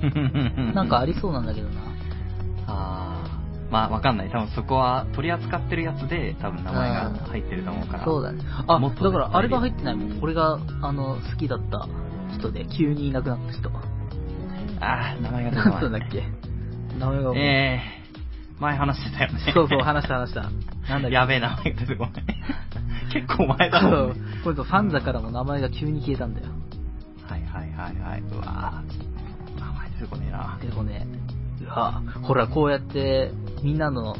[0.74, 1.80] なんかありそうなんだけどな。
[2.66, 4.30] あーまあわかんない。
[4.30, 8.04] 多分そこは取り扱ってるやつで多分名前が入ってると思うから。
[8.04, 8.42] そうだね。
[8.66, 10.18] あ、もっとだからあれが入ってないもん。
[10.22, 11.86] 俺が、あの、好きだった
[12.34, 13.70] 人で、急にいなくなった人。
[14.80, 16.08] あー、名前が出てこな んだない。
[16.08, 16.24] っけ？
[16.98, 19.38] 名前がえー、前話してたよね。
[19.54, 20.42] そうそう、話した話した。
[20.42, 21.14] なんだっけ？
[21.14, 22.24] やべえ、名前が出てこない。
[23.12, 24.20] 結構前だそもんうね。。
[24.44, 26.46] これとファンザからも名前が急に消えたんだよ。
[27.28, 28.20] はいはいはいはい。
[28.20, 29.60] うわぁ。
[29.60, 30.58] 名前出てこねえな。
[30.62, 31.06] でもね、
[31.60, 33.32] うわほら、こうやって、
[33.62, 34.16] みんなの、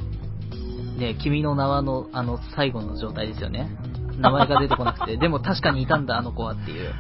[0.98, 3.70] ね、君の名はの、あの、最後の状態ですよね。
[4.18, 6.92] 名前が出てこなくて、 でも確かにいたんだ、あの子はっていう。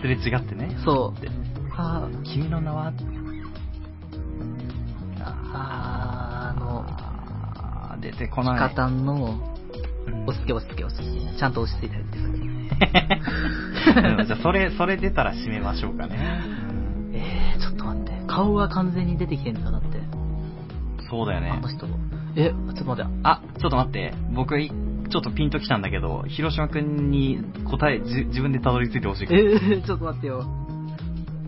[0.00, 0.76] すれ違ってね。
[0.84, 1.30] そうで。
[1.76, 2.92] あ君の名は
[5.52, 8.58] あー、あの、出てこピない。
[8.58, 9.47] カタンの、うん
[10.26, 11.38] 落ち着け落ち着け落ち着け。
[11.38, 12.24] ちゃんと落ち着いてるんです。
[12.24, 12.48] うん
[14.26, 16.42] じゃあ、それ、それ出たら締めましょうかね。
[17.12, 18.12] えー、ちょっと待って。
[18.26, 19.88] 顔が完全に出てきてんだ、だって。
[21.10, 21.68] そうだよねあの。
[21.68, 21.86] 人。
[22.36, 23.10] え、ちょっと待って。
[23.22, 24.14] あ、ちょっと待って。
[24.34, 27.40] 僕、いちょっとピンときたんだけど、広島くんに
[27.70, 29.28] 答え、じ自分でたどり着いてほしい。
[29.30, 30.44] えー、ちょっと待ってよ。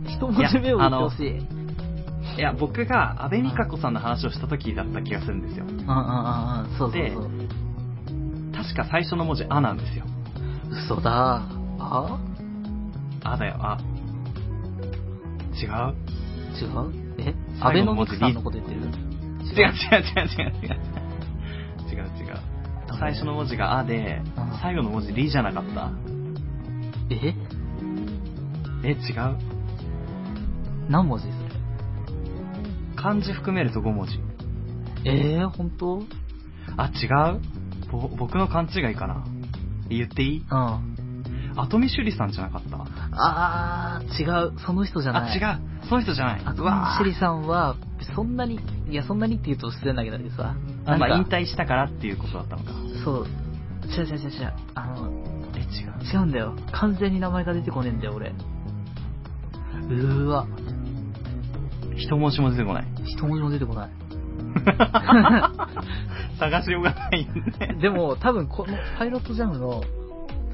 [0.07, 1.61] 一文字目を言ってほしい。
[2.39, 5.67] いや、僕が安倍美香子さんの話をした時だった気がするんですよ。
[5.67, 7.31] うんうんうんうん、そうそうでそう。
[8.63, 10.05] 確か最初の文字、あなんですよ。
[10.71, 11.43] 嘘だ。
[11.79, 12.19] あ？
[13.25, 13.79] あだよ、あ。
[15.55, 15.95] 違う？
[16.61, 16.93] 違う？
[17.19, 17.35] え？
[17.61, 18.81] ア最ベノ後の文字ミクさんのこと言ってる？
[18.81, 18.93] 違う違う。
[19.63, 20.29] 違う。
[20.29, 20.51] 違う。
[20.51, 20.77] 違う。
[21.91, 22.05] 違う。
[22.19, 22.37] 違う。
[22.99, 25.91] 最初の文字があでうん、最後の文字リじゃなかった？
[27.11, 27.35] え？
[28.85, 29.37] え、違う。
[30.89, 31.35] 何文字それ？
[32.97, 34.21] 漢字含めると5文字。
[35.05, 35.99] えー、本当？
[35.99, 36.09] うん。
[36.77, 37.07] あ、違
[37.37, 37.41] う
[37.91, 39.25] ぼ僕の勘違いかな
[39.89, 40.45] 言っていい？
[41.57, 42.87] 後見朱里さんじゃなかった？
[43.13, 44.59] あー、違う。
[44.65, 45.41] その人じゃない。
[45.43, 45.61] あ、違う。
[45.89, 46.43] その人じゃない。
[46.45, 47.75] あと、うわシリさんは、
[48.15, 50.55] そんなに、いや、そんなにって言うと失礼だけどさ。
[50.87, 52.71] あまあ、引退したからっていうことだったのか。
[53.05, 53.27] そう。
[53.89, 54.53] 違う違う違う違う。
[54.75, 55.11] あの、
[55.57, 56.21] え、違う。
[56.21, 56.55] 違うんだよ。
[56.71, 58.29] 完全に名前が出てこねえんだよ、俺。
[58.29, 60.47] うーわ。
[61.97, 62.87] 一文字も出てこない。
[63.05, 63.91] 一文字も出てこない。
[66.39, 67.75] 探しようがないんで。
[67.83, 69.83] でも、多分このパイロットジャムの、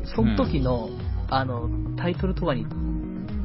[0.04, 0.90] その時の、
[1.28, 2.66] あの、タイトルとかに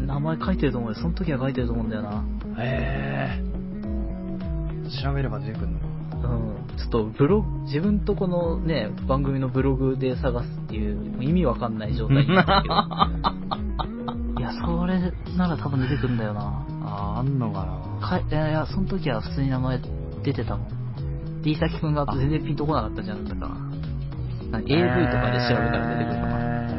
[0.05, 0.95] 名前書いてると思うよ。
[0.95, 2.23] その時は書いてると思うんだよな。
[2.59, 5.03] へー。
[5.03, 5.85] 調べれば出てくるのか。
[6.13, 6.77] うん。
[6.77, 12.75] ちょっとブログ、自分とこのね、番組のブログで探すっていう、意味わかんない状態になってるけど。
[14.39, 14.99] いや、それ
[15.37, 16.65] なら多分出てくるんだよな。
[16.83, 17.65] あー、あんのか
[18.01, 19.79] なかいいやいや、その時は普通に名前
[20.23, 21.41] 出てたもん。
[21.41, 24.59] D 先くんが全然ピンとこなかったじゃん、たかな。
[24.59, 26.37] AV とかで調べたら出てくるかな。
[26.39, 26.71] えー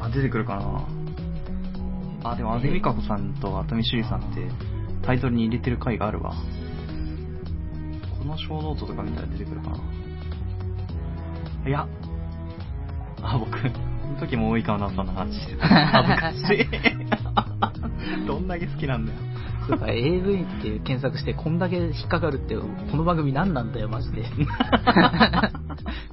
[0.00, 0.88] あ、出てくるかな
[2.30, 4.48] あ、でも、安部美香子さんと熱海朱里さんって
[5.02, 6.34] タイトルに入れてる回があるわ。
[8.18, 9.78] この小ノートとか見たら出てくるかな
[11.66, 11.86] いや。
[13.22, 13.58] あ、僕、こ
[14.08, 15.66] の時も大井川奈さんの話してた。
[15.66, 16.66] 恥ずかしい。
[18.26, 19.18] どんだけ好きなんだよ。
[19.68, 24.24] そうか、AV っていう検索してこんだけ引っかかるって、この番組何なんだよ、マジで。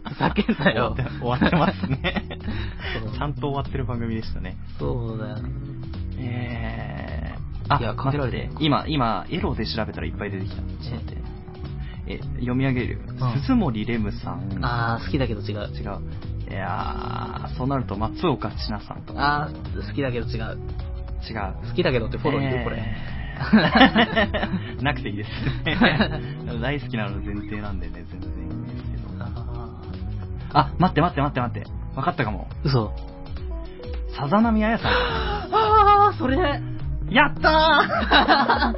[0.03, 0.95] ふざけんなよ。
[1.21, 2.39] 終わってますね。
[3.17, 4.57] ちゃんと終わってる番組でしたね。
[4.77, 5.37] そうだよ。
[7.69, 10.55] あ、いやかけられてる待って今、今、エロで調べたらいっぱい出てきた。
[10.55, 11.17] ちょっと待って。
[12.07, 12.99] え、読み上げる。
[13.07, 14.59] うん鈴森レムさん。
[14.61, 15.69] あー、好きだけど違う。
[15.73, 15.99] 違う。
[16.49, 19.45] いやー、そうなると松岡千奈さんとか。
[19.45, 20.59] あー、好きだけど違う。
[21.29, 21.67] 違う。
[21.67, 22.77] 好きだけどってフォローいる、これ。
[22.77, 23.15] えー
[24.81, 25.29] なくていいです
[25.65, 25.77] ね。
[26.61, 29.23] 大好きなの前提なんでね、全然いいんですけど。
[29.23, 29.89] あ
[30.53, 31.67] あ、待って待って待って待って。
[31.95, 32.47] わかったかも。
[32.63, 32.93] ー嘘。
[34.17, 34.91] さざ波あやさん。
[34.91, 36.37] あー、それ
[37.09, 38.73] やった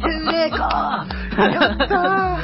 [0.00, 1.06] 変霊か
[1.38, 2.38] やった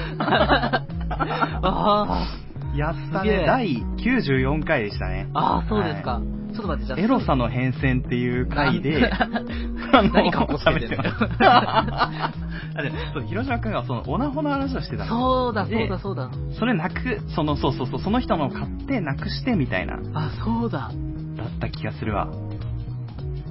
[1.62, 3.44] あーやったね。
[3.46, 5.26] 第94回でしたね。
[5.32, 6.12] ー、あー、そうですか。
[6.12, 6.20] は
[6.50, 6.98] ちょっと待って、じゃあ。
[6.98, 9.10] エロさの変遷っていう回で、
[9.92, 12.40] 何かっこつけてんの喋ってます
[12.76, 15.10] あでそう広島くんがそのオナホの話をしてたの。
[15.10, 16.30] そうだ、そうでだ、そうだ。
[16.58, 20.90] それなく、その、そうそうそう、その人のを買ってなくしてみたいな、あ、そうだ。
[21.36, 22.28] だった気がするわ。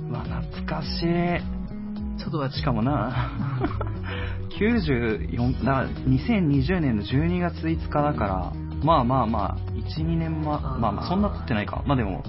[0.09, 1.59] うわ、懐かしい。
[2.19, 2.59] ちょっと待って。
[2.59, 3.31] しかもな、
[4.59, 11.83] 94、だから2020年の12月5日だから、まあまあまあ、1、2年ま、まあまあ、そんな経ってないか。
[11.85, 12.23] まあでも、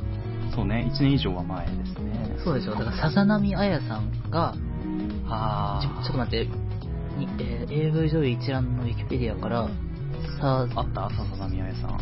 [0.54, 2.36] そうね、1年以上は前ですね。
[2.44, 2.72] そうでしょ。
[2.74, 4.54] だから、さざ波あやさんが、
[5.28, 6.46] あちょちょっと待って、
[7.18, 9.68] にえー AV 女優一覧のウィキペディアから、
[10.40, 11.10] さあった？
[11.10, 12.00] 笹田宮江さん。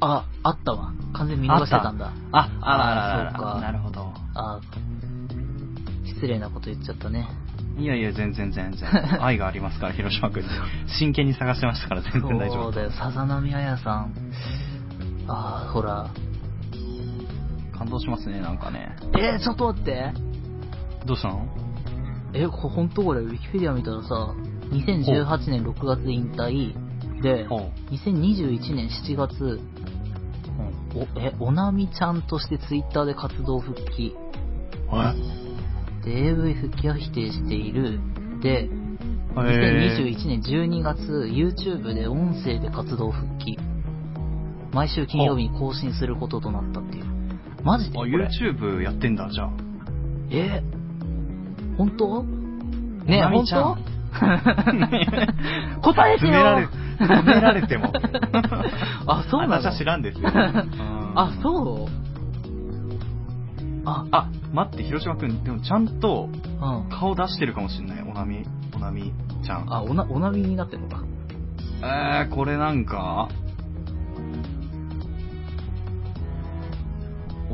[0.00, 0.92] あ、あったわ。
[1.12, 2.12] 完全に見逃してたんだ。
[2.32, 4.12] あ、あらあらあらあーそうかなるほど。
[4.34, 4.60] あ
[6.04, 7.28] 失礼なこと言っちゃったね。
[7.78, 8.88] いやいや、全然全然。
[9.24, 10.48] 愛がありますから、広島君に。
[10.98, 12.62] 真剣に探してましたから、全然大丈夫。
[12.64, 14.12] そうだよ、さざ波あやさん。
[15.28, 16.08] あー、ほら。
[17.82, 18.94] 感動しますね、なんかね。
[19.18, 20.12] えー、ちょっと待って。
[21.04, 21.48] どうしたの？
[22.32, 24.34] え、こほんとこれ、ウィキペディア見たらさ、
[24.70, 26.72] 2018年6月引退
[27.20, 27.72] で、ほう。
[27.92, 29.60] 2021年7月、
[30.94, 34.14] おえ、おなみちゃんとしてツイッターで活動復帰。
[36.04, 37.98] で、AV 復帰は否定している。
[38.40, 38.70] で、
[39.34, 41.00] 2021年12月、
[41.32, 43.58] YouTube で音声で活動復帰。
[44.72, 47.11] 毎週金曜日に更新することとなったっていう。
[47.64, 47.98] マジで？
[47.98, 49.50] あ、YouTube やってんだ、じゃあ。
[50.30, 50.62] え？
[51.78, 52.22] 本当？
[52.24, 53.76] ねえ、本当？
[55.82, 56.66] 答えてよ詰められ、
[56.98, 57.92] 詰められても。
[59.06, 59.54] あ、そうなの？
[59.54, 60.28] 私は知らんですよ。
[61.14, 61.92] あ、そう？
[63.84, 66.88] あ、あ、待って、広島くん、でもちゃんとうん。
[66.90, 68.44] 顔出してるかもしんない、おなみ、
[68.76, 69.12] おなみ
[69.44, 69.66] ちゃん。
[69.72, 71.02] あ、おな、おなみになってんのか。
[71.82, 73.28] えー、これなんか、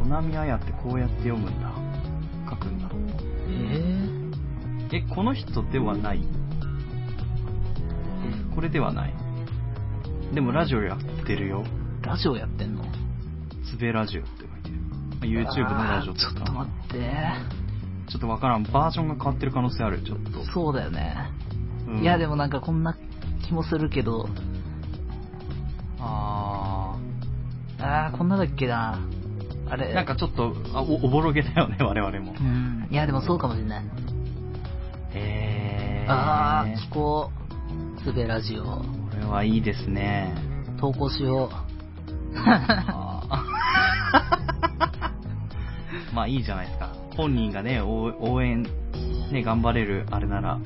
[0.01, 1.73] おなみあやってこうやって読むんだ。
[2.51, 2.89] 書くんだ。
[4.91, 6.23] ええ、この人ではない
[8.55, 9.15] これではない。
[10.35, 11.65] でもラジオやってるよ。
[12.03, 12.85] ー、ラジオやってんの？
[13.71, 14.75] つべラジオって書いてる。
[14.85, 16.99] まあ YouTube のラジオあーちょっと待って。
[18.11, 18.63] ちょっとわからん。
[18.63, 20.45] バージョンが変わってる可能性ある、ちょっと。
[20.53, 21.31] そうだよね。
[21.87, 22.97] うんいや、でもなんかこんな
[23.47, 24.29] 気もするけど、
[26.01, 26.99] あ
[27.79, 28.99] あー、こんなだっけな。
[29.71, 29.87] あれ。
[29.87, 29.95] ー。
[29.95, 32.43] なんかちょっと、あお、おぼろげだよね、 我々もう。
[32.43, 32.89] ん。
[32.91, 33.85] いや、でもそうかもしれない。
[35.15, 36.13] へー。
[36.13, 37.39] あー、聞こう。
[38.03, 38.65] つべラジオ。
[38.65, 38.85] こ
[39.21, 40.35] れはいいですね。
[40.79, 41.49] 投稿しよう。
[42.37, 46.91] あー まあいいじゃないですか。
[47.17, 48.63] 本人がね、応応援、
[49.33, 50.59] ね、頑張れるあれなら。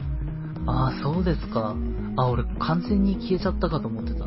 [0.67, 1.75] あー、そうですか。
[2.17, 4.27] あ、俺完全に消えちゃったかと思ってた。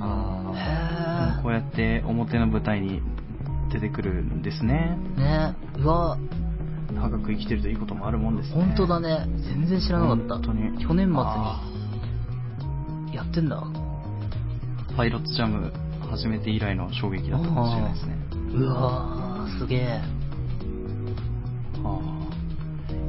[0.00, 0.52] あ
[1.38, 3.00] へこうやって表の舞台に
[3.72, 4.98] 出てくるんですね。
[5.16, 5.18] ー。
[5.18, 6.18] ねうわ、
[6.92, 8.54] 長く生きてるといいこともあるもんですね。
[8.54, 9.26] 本当だね。
[9.44, 10.34] 全然知らなかった。
[10.34, 11.58] 本当に去年あ
[13.06, 13.56] 末にやってんだ。
[13.56, 15.72] ーパイロットジャム
[16.10, 18.16] 始めて以来の衝撃だったかもしれないですね。
[18.54, 20.22] うわー、すげえ。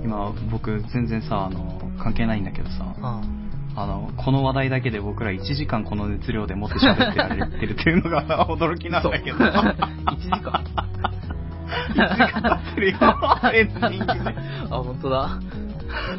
[0.04, 3.43] 今、僕全然さ、あの、関係ないんだけどさ、ああ
[3.76, 9.38] の、この話題だけで僕ら1時間この熱量でもって喋ってられてるっていうのが驚きなんだけど。
[9.38, 9.76] 1
[10.20, 10.64] 時間
[11.90, 12.00] 1時
[12.32, 12.98] 間経ってるよ、
[13.54, 14.14] エンディングで。
[14.70, 15.40] あ、本当だ。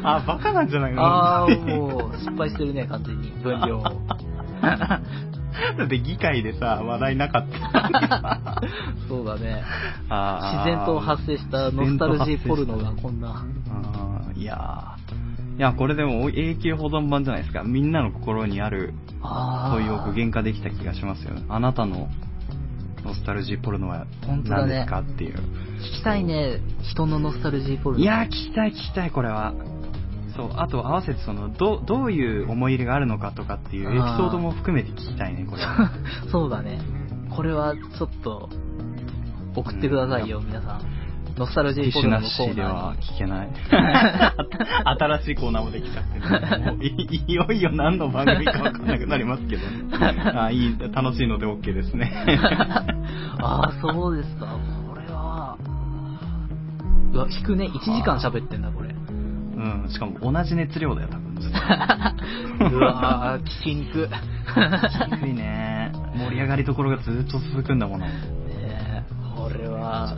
[0.03, 1.05] あ、バカなんじゃないの？
[1.05, 3.29] あー、もう、失敗してるね、完全に。
[3.31, 3.83] 分量を。
[3.83, 3.91] だ
[5.85, 8.61] って議会でさ、話題なかった。
[9.07, 9.63] そうだね。
[10.09, 13.45] 自然と発生したノスタルジーポルノがこんな。
[14.35, 14.94] いやー
[15.57, 17.63] いや、これでも永久保存版じゃないですか。
[17.63, 21.45] みんなの心にあるあ問いを具現化できた気がしますよね。
[21.47, 22.09] あなたの
[23.05, 25.35] ノスタルジーポルノは何ですかっていう。
[25.35, 26.59] 聞きたいね、
[26.91, 28.03] 人のノスタルジーポルノ。
[28.03, 29.53] いやー、聞きたい聞きたい、これは。
[30.35, 35.91] そう、あと合わせてその、ど、どういう思い入れがあるのかとかっていうエピソードも含めて聞きたいね、これは。
[36.31, 36.79] そうだね。
[37.29, 38.49] これはちょっと、
[39.55, 40.94] 送ってくださいよ、皆さん。
[41.37, 42.61] ノスタルジーポルノのコーナーに。
[42.61, 43.49] は聞けない。
[45.19, 49.63] 新しいコーナーもできちゃっていいよいよ何の番組か分かんなくなりますけど。
[50.41, 52.11] あいい、楽しいので OK ですね。
[53.41, 54.45] ああ、そうですか。
[54.87, 55.57] これは、
[57.11, 57.65] うわ、引くね。
[57.65, 58.89] 1時間喋ってんだ、これ。
[58.89, 62.75] うん、しかも同じ熱量だよ、多分、ずっと。
[62.75, 64.09] うわー、聞きにく。
[65.19, 65.91] 低いね。
[66.17, 68.05] 盛り上がりところがずっと続くんだもの。
[68.05, 68.13] ね
[68.47, 69.03] え
[69.35, 70.17] これは、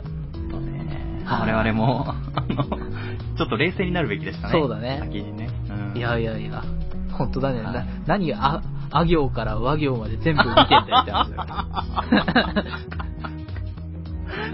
[1.30, 4.52] 我々も、あの、ちょっと冷静になるべきでしたね。
[4.52, 5.48] そうだね先にね。
[5.70, 6.62] うんいやいやいや、
[7.12, 7.62] 本当だね。
[7.62, 11.44] はいな何が、あ、あ行から和行まで全部見てんだよって話だよ。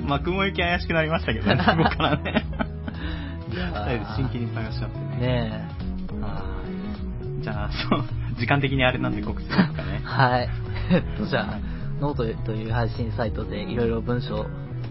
[0.07, 2.45] まあ、雲行き怪しくなりましたけどね、 そこからね。
[4.17, 5.17] 真剣に探しちゃってね。
[5.21, 5.69] ね
[6.21, 6.65] はい
[7.43, 8.05] じゃあ、そう、
[8.39, 10.07] 時間的にあれなんで告知ですかねえ。。
[10.07, 10.49] はい。
[10.91, 11.59] えっと、じゃあ、
[12.01, 14.47] ノートという配信サイトでいろいろ文章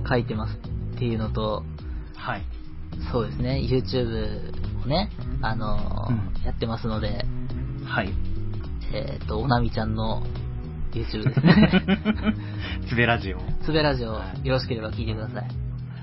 [0.08, 0.60] 書いてます
[0.96, 1.64] っていうのと、
[2.24, 2.42] はい。
[3.12, 5.10] そうですね、YouTube もね、
[5.42, 7.26] あのーうんやってますので、
[7.86, 8.14] はい。
[8.94, 10.24] えっと、おなみちゃんの
[10.92, 11.84] YouTube ですね。
[12.90, 13.40] つべラジオ。
[13.64, 15.48] つべラジオ、よろしければ聞いてください。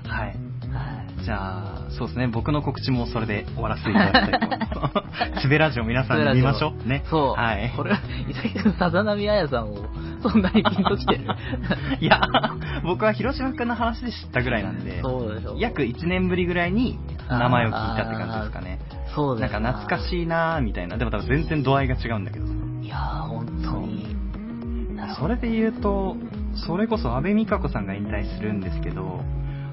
[0.07, 0.50] はい。
[1.21, 1.25] はい。
[1.25, 4.45] じゃあ、そうですね、僕の告知もそれで終わらせていただきたいと
[4.79, 5.03] 思いま
[5.35, 5.41] す。
[5.41, 6.87] つべラジオ皆さん見ましょう。
[6.87, 7.03] ね。
[7.09, 7.39] そう。
[7.39, 7.71] はい。
[7.75, 7.91] これ、
[8.27, 9.77] 伊崎くん、さざ波あやさんを、
[10.21, 11.25] そんなにピンときてる
[11.99, 12.21] いや、
[12.83, 15.55] 僕は広島くんの話で知ったぐらいなんで、そうでしょ。
[15.57, 16.99] 約1年ぶりぐらいに
[17.29, 18.79] 名前を聞いたって感じですかね。
[19.13, 20.97] そうだよなんか懐かしいなーみたいな。
[20.97, 22.53] でも多分全然度合いが違うんだけどさ。
[22.81, 24.15] いやー、本当に。
[25.17, 26.15] それで言うと、
[26.55, 29.21] それこそ安倍美香子さんが引退するんですけど、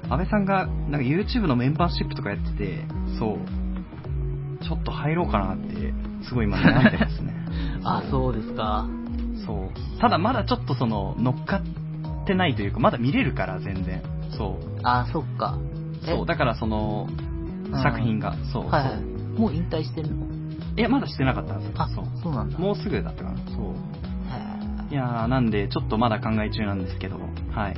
[0.09, 2.85] 安倍さんがなんか YouTube のメンバーシップとかやってて、
[3.19, 5.93] そう、ちょっと入ろうかなって、
[6.27, 7.33] すごい今悩んでますね。
[7.83, 8.87] あ、そうですか。
[9.45, 9.99] そう。
[10.01, 11.61] ただまだちょっとその、乗っか
[12.23, 14.01] ってないというか、まだ見れるから全然。
[14.31, 14.79] そう。
[14.83, 15.57] あ、そっか。
[16.03, 17.29] えそう、だからその、うん
[17.83, 19.39] 作品が、そう、はいはい。
[19.39, 20.25] もう引退してるの？
[20.75, 21.73] いや、まだしてなかったんですよ。
[21.77, 22.05] あ、そう。
[22.23, 22.57] そうなんだ。
[22.57, 23.37] もうすぐだったかな。
[23.55, 23.65] そう。
[24.91, 27.19] へいやー、なんで、ちょっとまだ考え中なんですけど、
[27.51, 27.77] はい。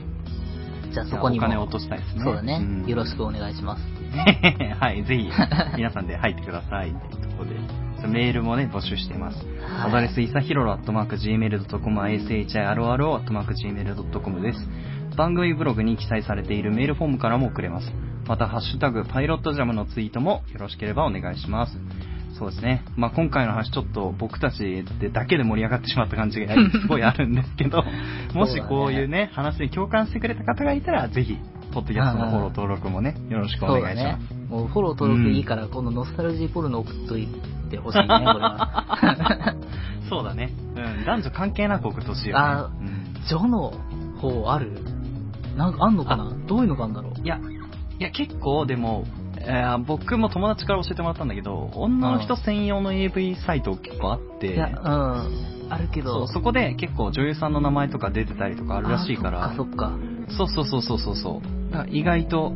[0.91, 1.45] ーじゃあそこにも。
[1.45, 2.23] お金を落としたいですね。
[2.23, 3.83] そうだね、んよろしくお願いします。
[4.79, 5.29] はい、ぜひ、
[5.77, 9.37] 皆さんで入ってくださいっていうところで、メールもね、募集しています。
[9.37, 9.51] はい
[9.83, 14.69] アドレス、いさひろろ、アットマーク、gmail.com、ashiro、アットマーク、gmail.com です。
[15.15, 17.91] 番組ブログに記載されているメールフォームからも送れます。
[18.27, 21.79] また、ハッシュタグ、パイロットジャムのツイートもよろしければお願いします。
[22.41, 22.83] そうですね。
[22.97, 27.83] まあ、今回の話ちょっと僕たちでだけで盛り上がってしまった感じが すごいあるんですけど、
[28.33, 31.37] もしこういうね、話に共感してくれた方がいたら、ぜひ、
[31.71, 34.49] ポッドキャストのフォロー登録もね、よろしくお願いします。。
[34.49, 37.27] もうフォロー登録いいから、このノスタルジーポルノ送っとい
[37.69, 39.55] てほしいね、これは。
[40.09, 40.49] そうだね。
[40.75, 42.43] うん、男女関係なく送ってほしいよね。
[42.43, 43.71] あうんの
[44.19, 44.71] 方ある？
[45.55, 46.33] なんかあんのかな？
[46.47, 47.21] どういうのがあんだろう？
[47.23, 47.39] いや、
[47.99, 49.05] いや結構でも、
[49.47, 55.67] えー僕も友達から教えてもらったんだけど、女の人専用の AV サイト結構あって、いや、うん。
[55.69, 56.27] あるけど。
[56.27, 59.97] そこで結構女優さんの名前とか出てたりとかあるらしいから、あそっか、
[60.37, 60.45] そっか。
[60.45, 61.71] そうそうそうそうそうそう。
[61.71, 62.53] だから意外と、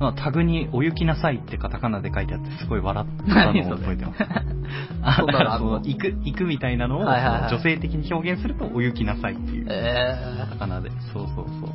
[0.00, 4.22] まあ、タグにお行きなさいってカタカナで書いてあってすごい笑ったのを覚えてます。
[5.02, 9.66] あ、そうだからその、行く、行くみたいなのを、はいはいはい女性的に表現するとお行きなさいっていう。
[9.68, 10.90] えカタカナで。
[11.12, 11.70] そうそうそう。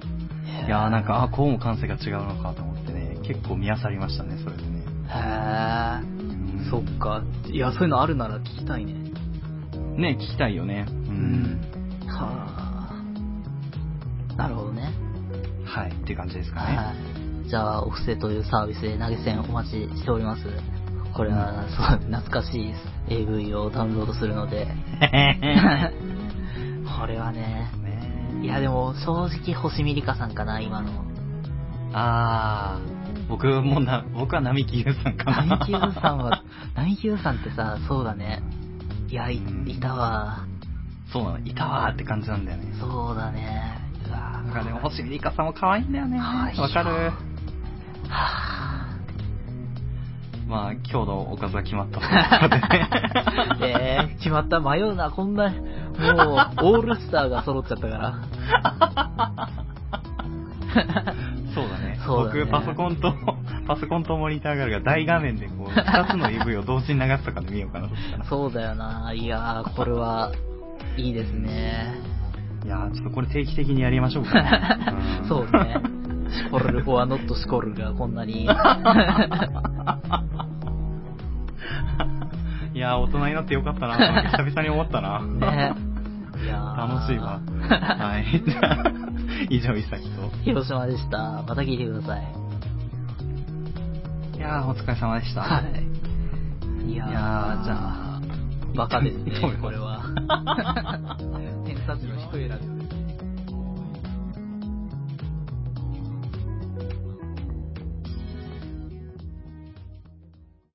[0.63, 0.67] ー。
[0.67, 2.76] いやーなんか、あ、こうも感性が違うのかと思ってね、
[3.27, 4.79] 結構見漁りましたね、それでね。
[4.79, 5.23] へう
[6.05, 6.69] んー。
[6.69, 7.23] そっか。
[7.47, 8.93] いや、そういうのあるなら聞きたいね。
[9.97, 10.85] ね、聞きたいよね。
[10.89, 11.61] うん。
[12.07, 12.93] は
[14.29, 14.37] あ。
[14.37, 14.93] なるほどね。
[15.65, 16.77] はい、っていう感じですかね。
[16.77, 17.49] はい。
[17.49, 20.43] じゃあ、お布施というサービスで投げ銭お待ちしております。
[21.13, 22.73] これは、そう、懐かしい
[23.09, 24.67] AV をダウンロードするので。
[26.99, 27.71] これはね。
[27.83, 30.89] ねいや、でも、正直、星見りかさんかな、今の。
[31.93, 32.96] あー、
[33.29, 35.45] 僕もな、僕は並木優さんかな。
[35.45, 36.43] 並木優さんは、
[36.75, 38.41] 並木優さんってさ、そうだね。
[39.09, 39.39] いや、い
[39.81, 40.39] たわ。
[41.11, 42.73] そうなの、いたわーって感じなんだよね。
[42.79, 43.79] そうだね。
[44.07, 46.19] うわなんかでも、星美里香さんも可愛いんだよね。
[46.19, 47.11] わかる？
[48.09, 48.85] は
[50.47, 51.99] まあ、今日のおかずは決まった。
[53.65, 54.61] えー、決まった。
[54.61, 55.09] 迷うな。
[55.11, 55.59] こんな、もう、
[56.77, 58.15] オールスターが揃っちゃったから。
[62.07, 62.45] そうだね。
[62.45, 63.13] 僕、パソコンと、
[63.67, 68.23] パソコンとモニターがあるから、大画面でこう、二つの AV を同時に流すとかで見ようかな、そしたら。
[68.23, 69.11] そうだよな。
[69.13, 70.31] いやー、これは、
[70.95, 71.93] いいですね。
[72.65, 74.49] いやー、ちょっとこれ定期的にやりましょうかね。
[75.23, 75.81] ん そうね。
[76.29, 78.43] シコル、オアノットシコルがこんなに。
[82.73, 83.95] いやー、大人になってよかったな、
[84.31, 85.21] 久々に思ったな。
[85.21, 85.73] ね。
[86.43, 87.39] いやー楽しいわ。
[87.69, 88.25] はい。
[89.45, 90.29] じゃあ、以上、いさきと。
[90.43, 91.43] 広島でした。
[91.47, 92.23] また聞いてください。
[94.37, 95.41] いやー、お疲れ様でした。
[95.41, 96.91] はい。
[96.91, 98.21] いやー、いやーじゃあ、
[98.75, 99.31] バカですね
[99.61, 100.01] これは。
[101.65, 102.76] 偏差値の低いラジオ